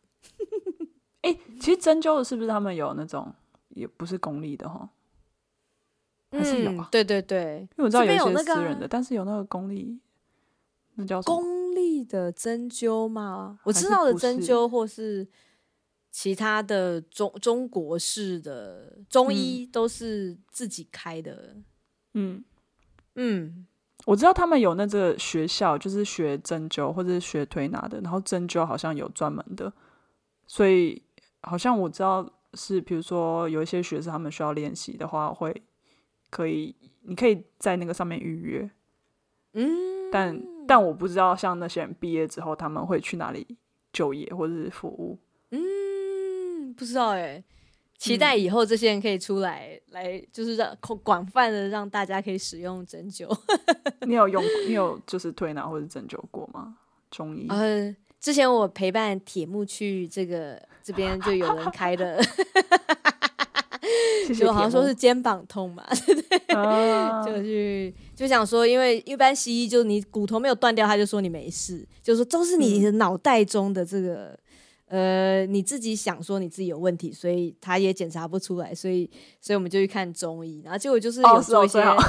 [1.28, 3.30] 哎、欸，其实针灸的是不是他们有那种
[3.68, 4.88] 也不是公立的哈？
[6.30, 6.88] 还是有啊？
[6.90, 9.98] 对对对，因为我知道有一些私人的，但是有那个公立，
[10.94, 11.20] 那叫？
[11.22, 13.58] 公立的针灸吗？
[13.64, 15.26] 我知道的针灸或是
[16.10, 21.56] 其他的中中国式的中医都是自己开的。
[22.14, 22.44] 嗯
[23.14, 23.66] 嗯，
[24.04, 29.72] 我知道他们有那个学校，就是学针灸或者是学推拿的，然后针灸好像有专门的，
[30.46, 31.02] 所以。
[31.42, 35.62] 好像我知道是，比如说有一些学生他们需要练习的话，会
[36.30, 38.70] 可以，你可以在那个上面预约。
[39.52, 43.56] 嗯，但但我不知道，像那些人毕业之后他们会去哪里
[43.92, 45.18] 就业或者是服务。
[45.50, 47.44] 嗯，不知道哎、欸，
[47.96, 53.28] 期待以后这些人可以出来，嗯、来就是让广泛的让大家可以使用针灸。
[54.06, 54.42] 你有用？
[54.66, 56.76] 你有就是推拿或者针灸过吗？
[57.10, 57.46] 中医？
[57.48, 60.60] 呃，之前我陪伴铁木去这个。
[60.88, 62.18] 这边就有人开的，
[64.34, 65.84] 就好像说是肩膀痛嘛？
[67.22, 74.34] 就去就想说，因为一般西医就是你骨头没有断掉，他就说你没事，就是说都是你的脑袋中的这个、
[74.86, 79.10] 嗯、呃，你自己想说你自己有问题，所以他也检查不出来，所以
[79.42, 82.02] 所以我们就去看中医，然后结果就是有做一些、哦、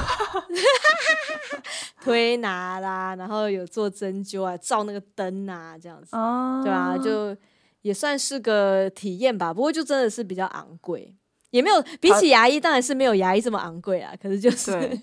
[2.02, 7.36] 推拿啦，然后有做针灸啊，照那个灯啊，这样子，哦、对啊，就。
[7.82, 11.16] 也算是个体验吧，不过就真的是比较昂贵，
[11.52, 14.14] 也没有比起牙医，当然是没有牙医这么昂贵啊。
[14.22, 15.02] 可是就是对，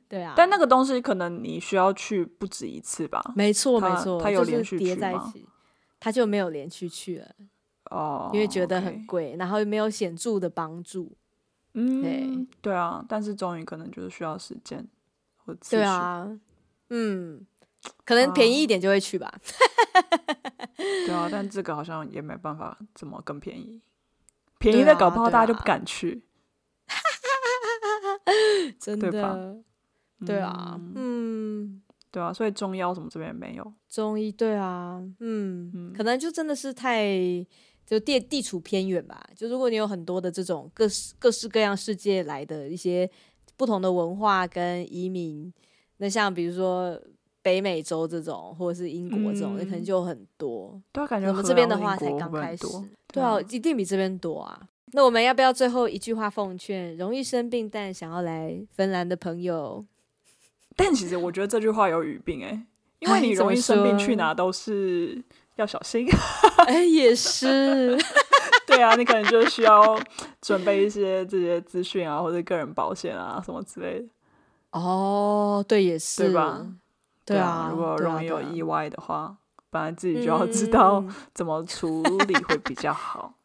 [0.08, 3.32] 对啊，但那个东西可能你需要去不止一次吧？
[3.36, 5.46] 没错没错，它有连续叠在一起，
[6.00, 7.30] 他就没有连续去了
[7.90, 9.38] 哦，因为觉得很贵，okay.
[9.38, 11.16] 然后又没有显著的帮助。
[11.74, 14.86] 嗯，对对啊，但是终于可能就是需要时间
[15.44, 16.30] 或对啊，
[16.90, 17.44] 嗯，
[18.04, 19.32] 可能便宜一点就会去吧。
[20.76, 23.80] 对啊，但这个好像也没办法怎么更便宜，
[24.58, 26.24] 便宜的搞不好大家就不敢去，
[28.80, 29.10] 真的，
[30.20, 33.72] 对，对啊，嗯，对啊，所以中医什么这边也没有。
[33.88, 37.06] 中医对啊，嗯，嗯可能就真的是太
[37.86, 39.22] 就地地处偏远吧。
[39.36, 43.08] 就如果你有很多的这种各式各式各样世界来的一些
[43.56, 45.52] 不同的文化跟移民，
[45.98, 47.00] 那像比如说
[47.44, 50.80] 北美洲这种，或者是英国这种，那、嗯、可能就很多。
[50.90, 52.66] 对啊，感觉我们这边的话才刚开始。
[53.12, 54.58] 对啊，一定比这边多啊。
[54.92, 59.84] 那我们要不要最后一句话奉劝容易生病但想要来芬兰的朋友？
[60.74, 62.66] 但其实我觉得这句话有语病哎、欸，
[63.00, 65.22] 因为你容易生病，去哪都是
[65.56, 66.08] 要小心。
[66.66, 67.98] 哎、欸，也是。
[68.66, 70.00] 对啊，你可能就需要
[70.40, 74.08] 准备一些这些资讯啊，或者个人保险啊什么之类的。
[74.72, 76.66] 哦，对，也是，对吧？
[77.24, 79.36] 对啊，如果容易有意外的话，
[79.70, 83.34] 本来自己就要知道怎么处理会比较好。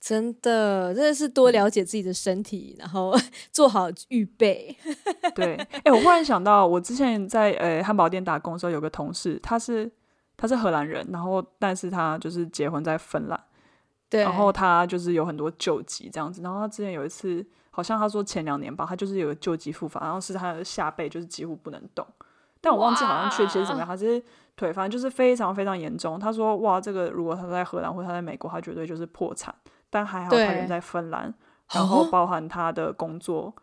[0.00, 3.14] 真的，真的是多了解自己的身体，嗯、然后
[3.52, 4.76] 做好预备。
[5.32, 9.88] 对，哎、欸，我忽然想到，我之前在呃汉堡店打工的时候，有个同事，他是
[10.36, 13.40] 他是荷兰人，然后但是他就是结婚在芬兰，
[14.10, 22.04] 对，然后他就是有很多旧疾这样子，然后他之前有一次，好像他说前两年吧，他就是有个旧疾复发，然后是他的下背就是几乎不能动，
[22.62, 24.22] 但我忘记好像确切是怎么样，他是
[24.56, 26.18] 腿，反正就是非常非常严重。
[26.18, 29.54] 他说哇，这个如果他在荷兰或他在美国，他绝对就是破产。
[29.90, 31.34] 但还好，他人在芬兰，
[31.72, 33.54] 然后包含他的工作，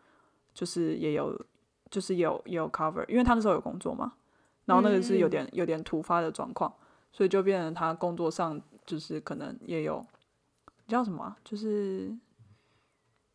[0.54, 1.36] 就是也有，
[1.90, 4.12] 就是有也有 cover，因为他那时候有工作嘛。
[4.66, 6.72] 然后那个是有点有点突发的状况，
[7.10, 10.06] 所以就变成他工作上就是可能也有
[10.86, 12.16] 叫什么、啊，就是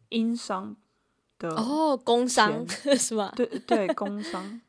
[0.08, 0.74] 因伤
[1.38, 2.66] 的哦，工伤
[2.98, 3.34] 是吧？
[3.36, 4.62] 对对，工伤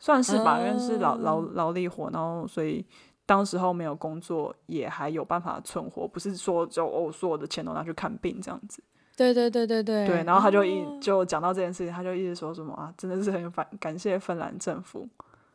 [0.00, 2.84] 算是吧，因为是劳劳劳力活，然后所以。
[3.26, 8.82] 当时候没有工作，也还有办法存活，不是说就哦，所有的钱都拿去看病这样子。
[9.16, 10.04] 对对对对对。
[10.04, 15.08] 对，然后他就一就讲到这件事情，他就一直说什么啊，真的是很感感谢芬兰政府，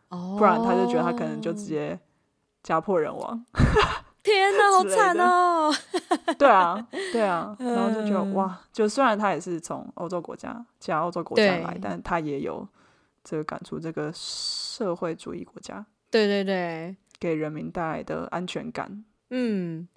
[0.07, 1.99] 哦，不然他就觉得他可能就直接
[2.63, 3.43] 家破人亡。
[4.23, 5.69] 天哪，好惨哦！
[6.39, 12.65] 对啊，对啊， 然后就觉得哇，就虽然他也是从欧洲国家，其他欧洲国家来，但他也有
[13.25, 15.85] 这个感触，这个社会主义国家。
[16.09, 16.95] 对对对。
[17.19, 19.03] 给人民带来的安全感。
[19.29, 19.87] 嗯，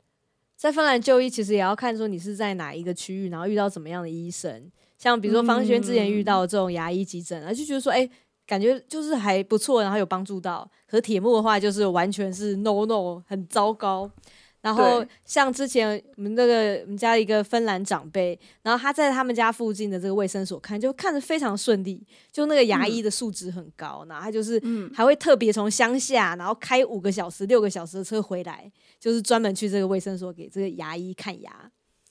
[0.56, 4.70] 在芬兰就医其实也要看说你是在哪一个区域，然后遇到怎么样的医生。
[4.96, 8.08] 像比如说方轩之前遇到这种牙医急诊，然后就觉得说，哎，
[8.46, 10.68] 感觉就是还不错，然后有帮助到。
[10.86, 14.10] 可是铁木的话，就是完全是 no no，很糟糕。
[14.60, 24.60] 然后像之前我们那个我们家一个芬兰长辈，然后他在他们家附近的这个卫生所看，就看着非常顺利，就那个牙医的素质很高，嗯、然后他就是
[24.92, 31.70] 还会特别从乡下，然后开五个小时、六个小时的车回来，就是专门去这个卫生所给这个牙医看牙，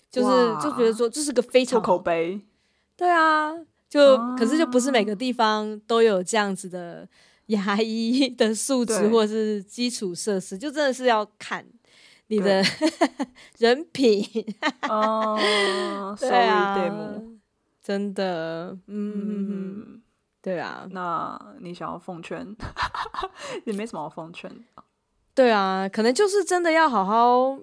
[0.09, 0.29] 就是
[0.63, 2.39] 就觉得说这是个非常口碑。
[2.95, 3.53] 对啊，
[3.89, 7.07] 就、啊、可是就不是每个地方都有这样子的
[7.47, 11.65] 牙医的素质或者是基础设施，就真的是要看。
[12.27, 12.61] 你的
[13.57, 14.23] 人品
[14.89, 15.37] 哦，
[16.19, 16.75] 对啊，
[17.81, 20.01] 真的，嗯，
[20.41, 20.87] 对啊。
[20.91, 22.55] 那你想要奉劝，
[23.65, 24.51] 也没什么好奉劝。
[25.33, 27.57] 对啊，可能就是真的要好好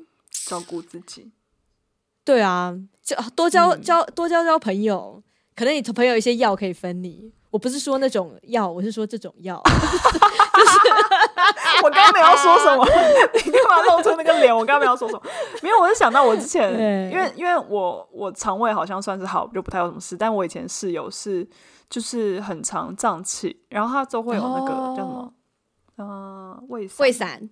[0.47, 1.31] 照顾自己。
[2.25, 5.23] 对啊，交多交交多交交朋友，
[5.55, 7.33] 可能你朋友一些药可以分你。
[7.55, 9.63] 我不是说那种药，我是说这种药。
[11.85, 12.85] 我刚刚没有说什么，
[13.47, 14.53] 你干嘛露出那个脸？
[14.53, 15.23] 我刚刚没有说什么，
[15.63, 16.73] 没有，我是想到我之前，
[17.13, 20.17] 因为因为我我肠胃好像算是好，就不太有什么事。
[20.17, 21.49] 但我以前室友是
[21.89, 25.33] 就是很常胀气，然后他都会有那个、哦、叫什么，
[25.99, 27.49] 嗯、呃，胃胃散，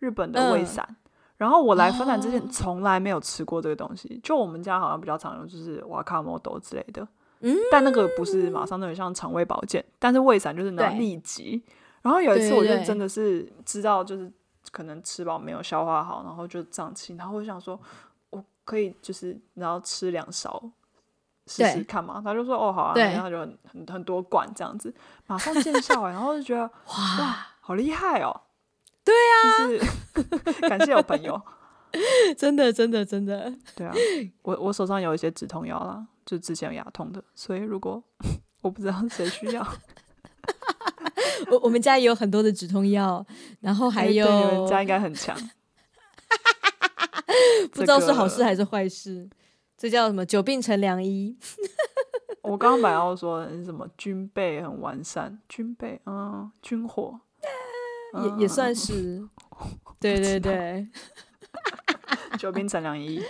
[0.00, 0.84] 日本的胃散。
[0.86, 0.96] 嗯、
[1.38, 7.08] 然后我来芬兰之前从来没有吃过这个东西，就我们家好像比较常用就是瓦卡莫豆之类的。
[7.40, 11.62] 嗯，但那个不是马上那种像肠胃保健，但是胃散就是能立即。
[12.02, 14.30] 然后有一次我就真的是知道，就是
[14.70, 17.78] 可能吃饱没有消化好，然后就胀气，然后我想说，
[18.30, 20.62] 我可以就是然后吃两勺
[21.46, 22.22] 试试看嘛。
[22.24, 24.94] 他就说哦好啊，然后就很很很多罐这样子，
[25.26, 28.40] 马上见效哎，然后就觉得哇，哇好厉害哦。
[29.04, 31.40] 对啊，就是 感谢我朋友，
[32.36, 33.52] 真的真的真的。
[33.74, 33.94] 对啊，
[34.42, 36.06] 我我手上有一些止痛药啦。
[36.24, 38.02] 就之前有牙痛的，所以如果
[38.60, 39.64] 我不知道谁需要，
[41.52, 43.24] 我我们家也有很多的止痛药，
[43.60, 45.36] 然后还有、欸、你们家应该很强，
[47.70, 49.30] 不知道是好事还是坏事，
[49.78, 50.26] 这叫什么？
[50.26, 51.38] 久病成良医。
[52.42, 57.20] 我刚刚本来要说是什么军备很完善，军备嗯，军火
[58.24, 59.24] 也也算是，
[60.00, 60.88] 对对对，
[62.38, 63.22] 久病成良医。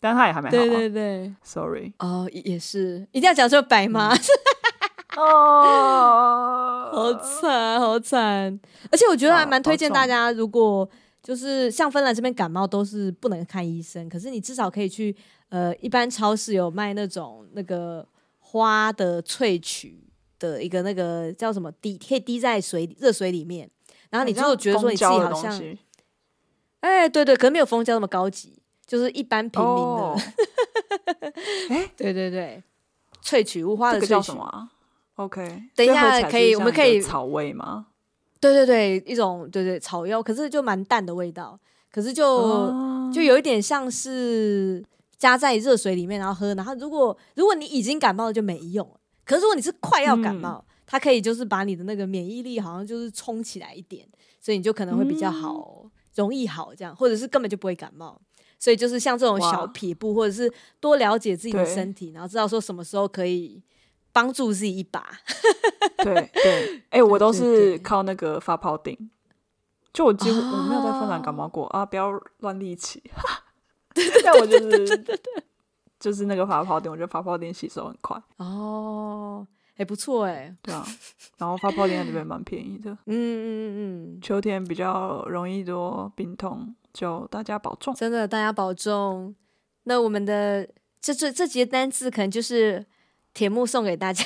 [0.00, 0.58] 但他也还没好、啊。
[0.60, 1.92] 对对对，Sorry。
[1.98, 4.14] 哦，也是，一定要讲说白吗？
[5.16, 8.60] 哦，好惨，好惨！
[8.90, 10.86] 而且我觉得还蛮推荐大家，如果
[11.22, 15.14] 就是像芬兰这边感冒都是不能看医生，可是你至少可以去
[15.48, 18.06] 呃一般超市有卖那种那个
[18.40, 20.04] 花的萃取
[20.38, 23.70] 的一个那个叫什么滴，可以滴在水热水里面，
[24.10, 25.62] 然后你就觉得说你自己好像，
[26.84, 30.02] 哎、欸，对对，可能没有蜂胶那么高级，就是一般平民的。
[31.72, 32.62] 哎、哦，对对对，
[33.24, 34.68] 萃取物花的萃取叫什么、啊、
[35.14, 37.86] ？OK，等一下可以，我们可以草味吗？
[38.38, 41.58] 对对对，一种对对草药，可是就蛮淡的味道，
[41.90, 44.84] 可是就、哦、就有一点像是
[45.16, 48.86] 加在热水里面然后喝，然后如果如果你已经感冒了就没用，
[49.24, 54.06] 可是如果你是快要感冒，嗯、它可以就是把你的那个免疫力好像就是冲起来一点，
[54.38, 58.20] 所以你就可能会比较好，嗯、容易好这样，或者是根本就不会感冒。
[58.58, 63.62] 所以就是像这种小撇步，或者是多了解自己的身体，然后知道说什么时候可以。
[64.14, 65.04] 帮助自己一把，
[65.98, 68.96] 对对，哎、欸，我都是靠那个发泡錠，
[69.92, 73.02] 就我几乎我没有在芬兰感冒过、哦、啊，不要乱立起，
[74.22, 75.04] 但我就是
[75.98, 78.16] 就是那个发泡錠，我觉得发泡錠吸收很快。
[78.36, 79.44] 哦，
[79.74, 80.86] 哎、欸，不错哎，对啊，
[81.38, 83.08] 然后发泡垫在这边蛮便宜的，嗯嗯
[83.46, 89.34] 嗯嗯，秋天比较容易多病痛，就大家保重，真的大家保重。
[89.84, 90.68] 那我们的
[91.00, 92.86] 这这这几个单字可能就是。
[93.34, 94.24] 铁木送给大家，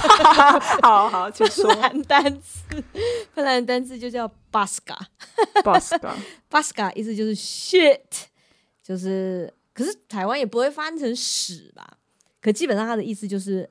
[0.80, 1.68] 好好， 请说。
[1.68, 2.64] 芬兰单词，
[3.34, 8.00] 芬兰单词就叫 baska，baska，baska， 意思就是 shit，
[8.82, 11.98] 就是，可是台湾也不会翻成屎吧？
[12.40, 13.68] 可基本上它的意思就是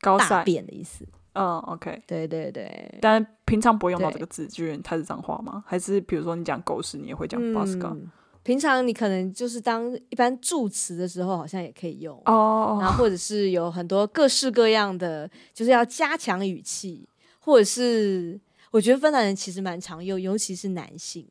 [0.00, 1.06] 大便的意思。
[1.34, 2.98] 嗯，OK，对对对。
[3.00, 5.62] 但平常不会用到这个字，就是它是脏话吗？
[5.66, 7.88] 还是比如说你讲狗屎，你也会讲 baska？
[7.88, 8.10] 嗯
[8.42, 12.78] 平常你可能就是当一般助词的时候，好像也可以用哦。
[12.80, 17.06] 然后或者是有很多各式各样的，就是要加强语气，
[17.38, 18.40] 或者是
[18.70, 21.28] 我觉得芬兰人其实蛮常用，尤其是男性。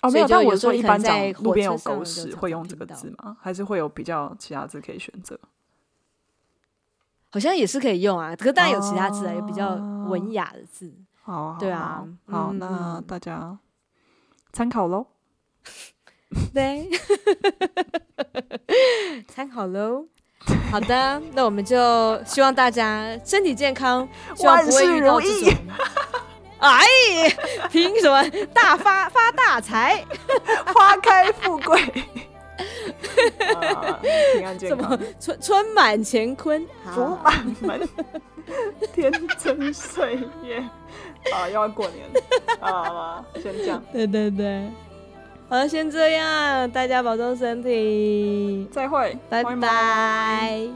[0.00, 3.36] 哦，没有，但我说一般在路边有狗屎会用这个字吗？
[3.38, 5.38] 还是会有比较其他字可以选择？
[7.36, 9.74] 好像也是可以用啊，可是当然有其他字啊，有比较
[10.08, 10.90] 文雅的字。
[11.22, 13.58] 好，对啊，好，那大家
[14.54, 15.06] 参考喽。
[16.54, 16.88] 对，
[19.28, 20.06] 参考喽。
[20.70, 25.52] 好的，那我们就希望大家身体健康，希望不会遇到这种。
[26.58, 26.86] 哎，
[27.70, 30.02] 凭什么大发发大财，
[30.74, 31.78] 花开富贵？
[33.54, 34.00] 哈！
[34.34, 34.90] 平安健康。
[34.90, 34.98] 么？
[35.20, 37.88] 春春满乾坤，福满门，
[38.92, 40.64] 天真岁月。
[41.32, 42.20] 啊，又要过年了，
[42.60, 43.82] 好啊，先这样。
[43.92, 44.70] 对对对，
[45.48, 50.68] 好了，先这样，大家保重身体，再会，拜拜。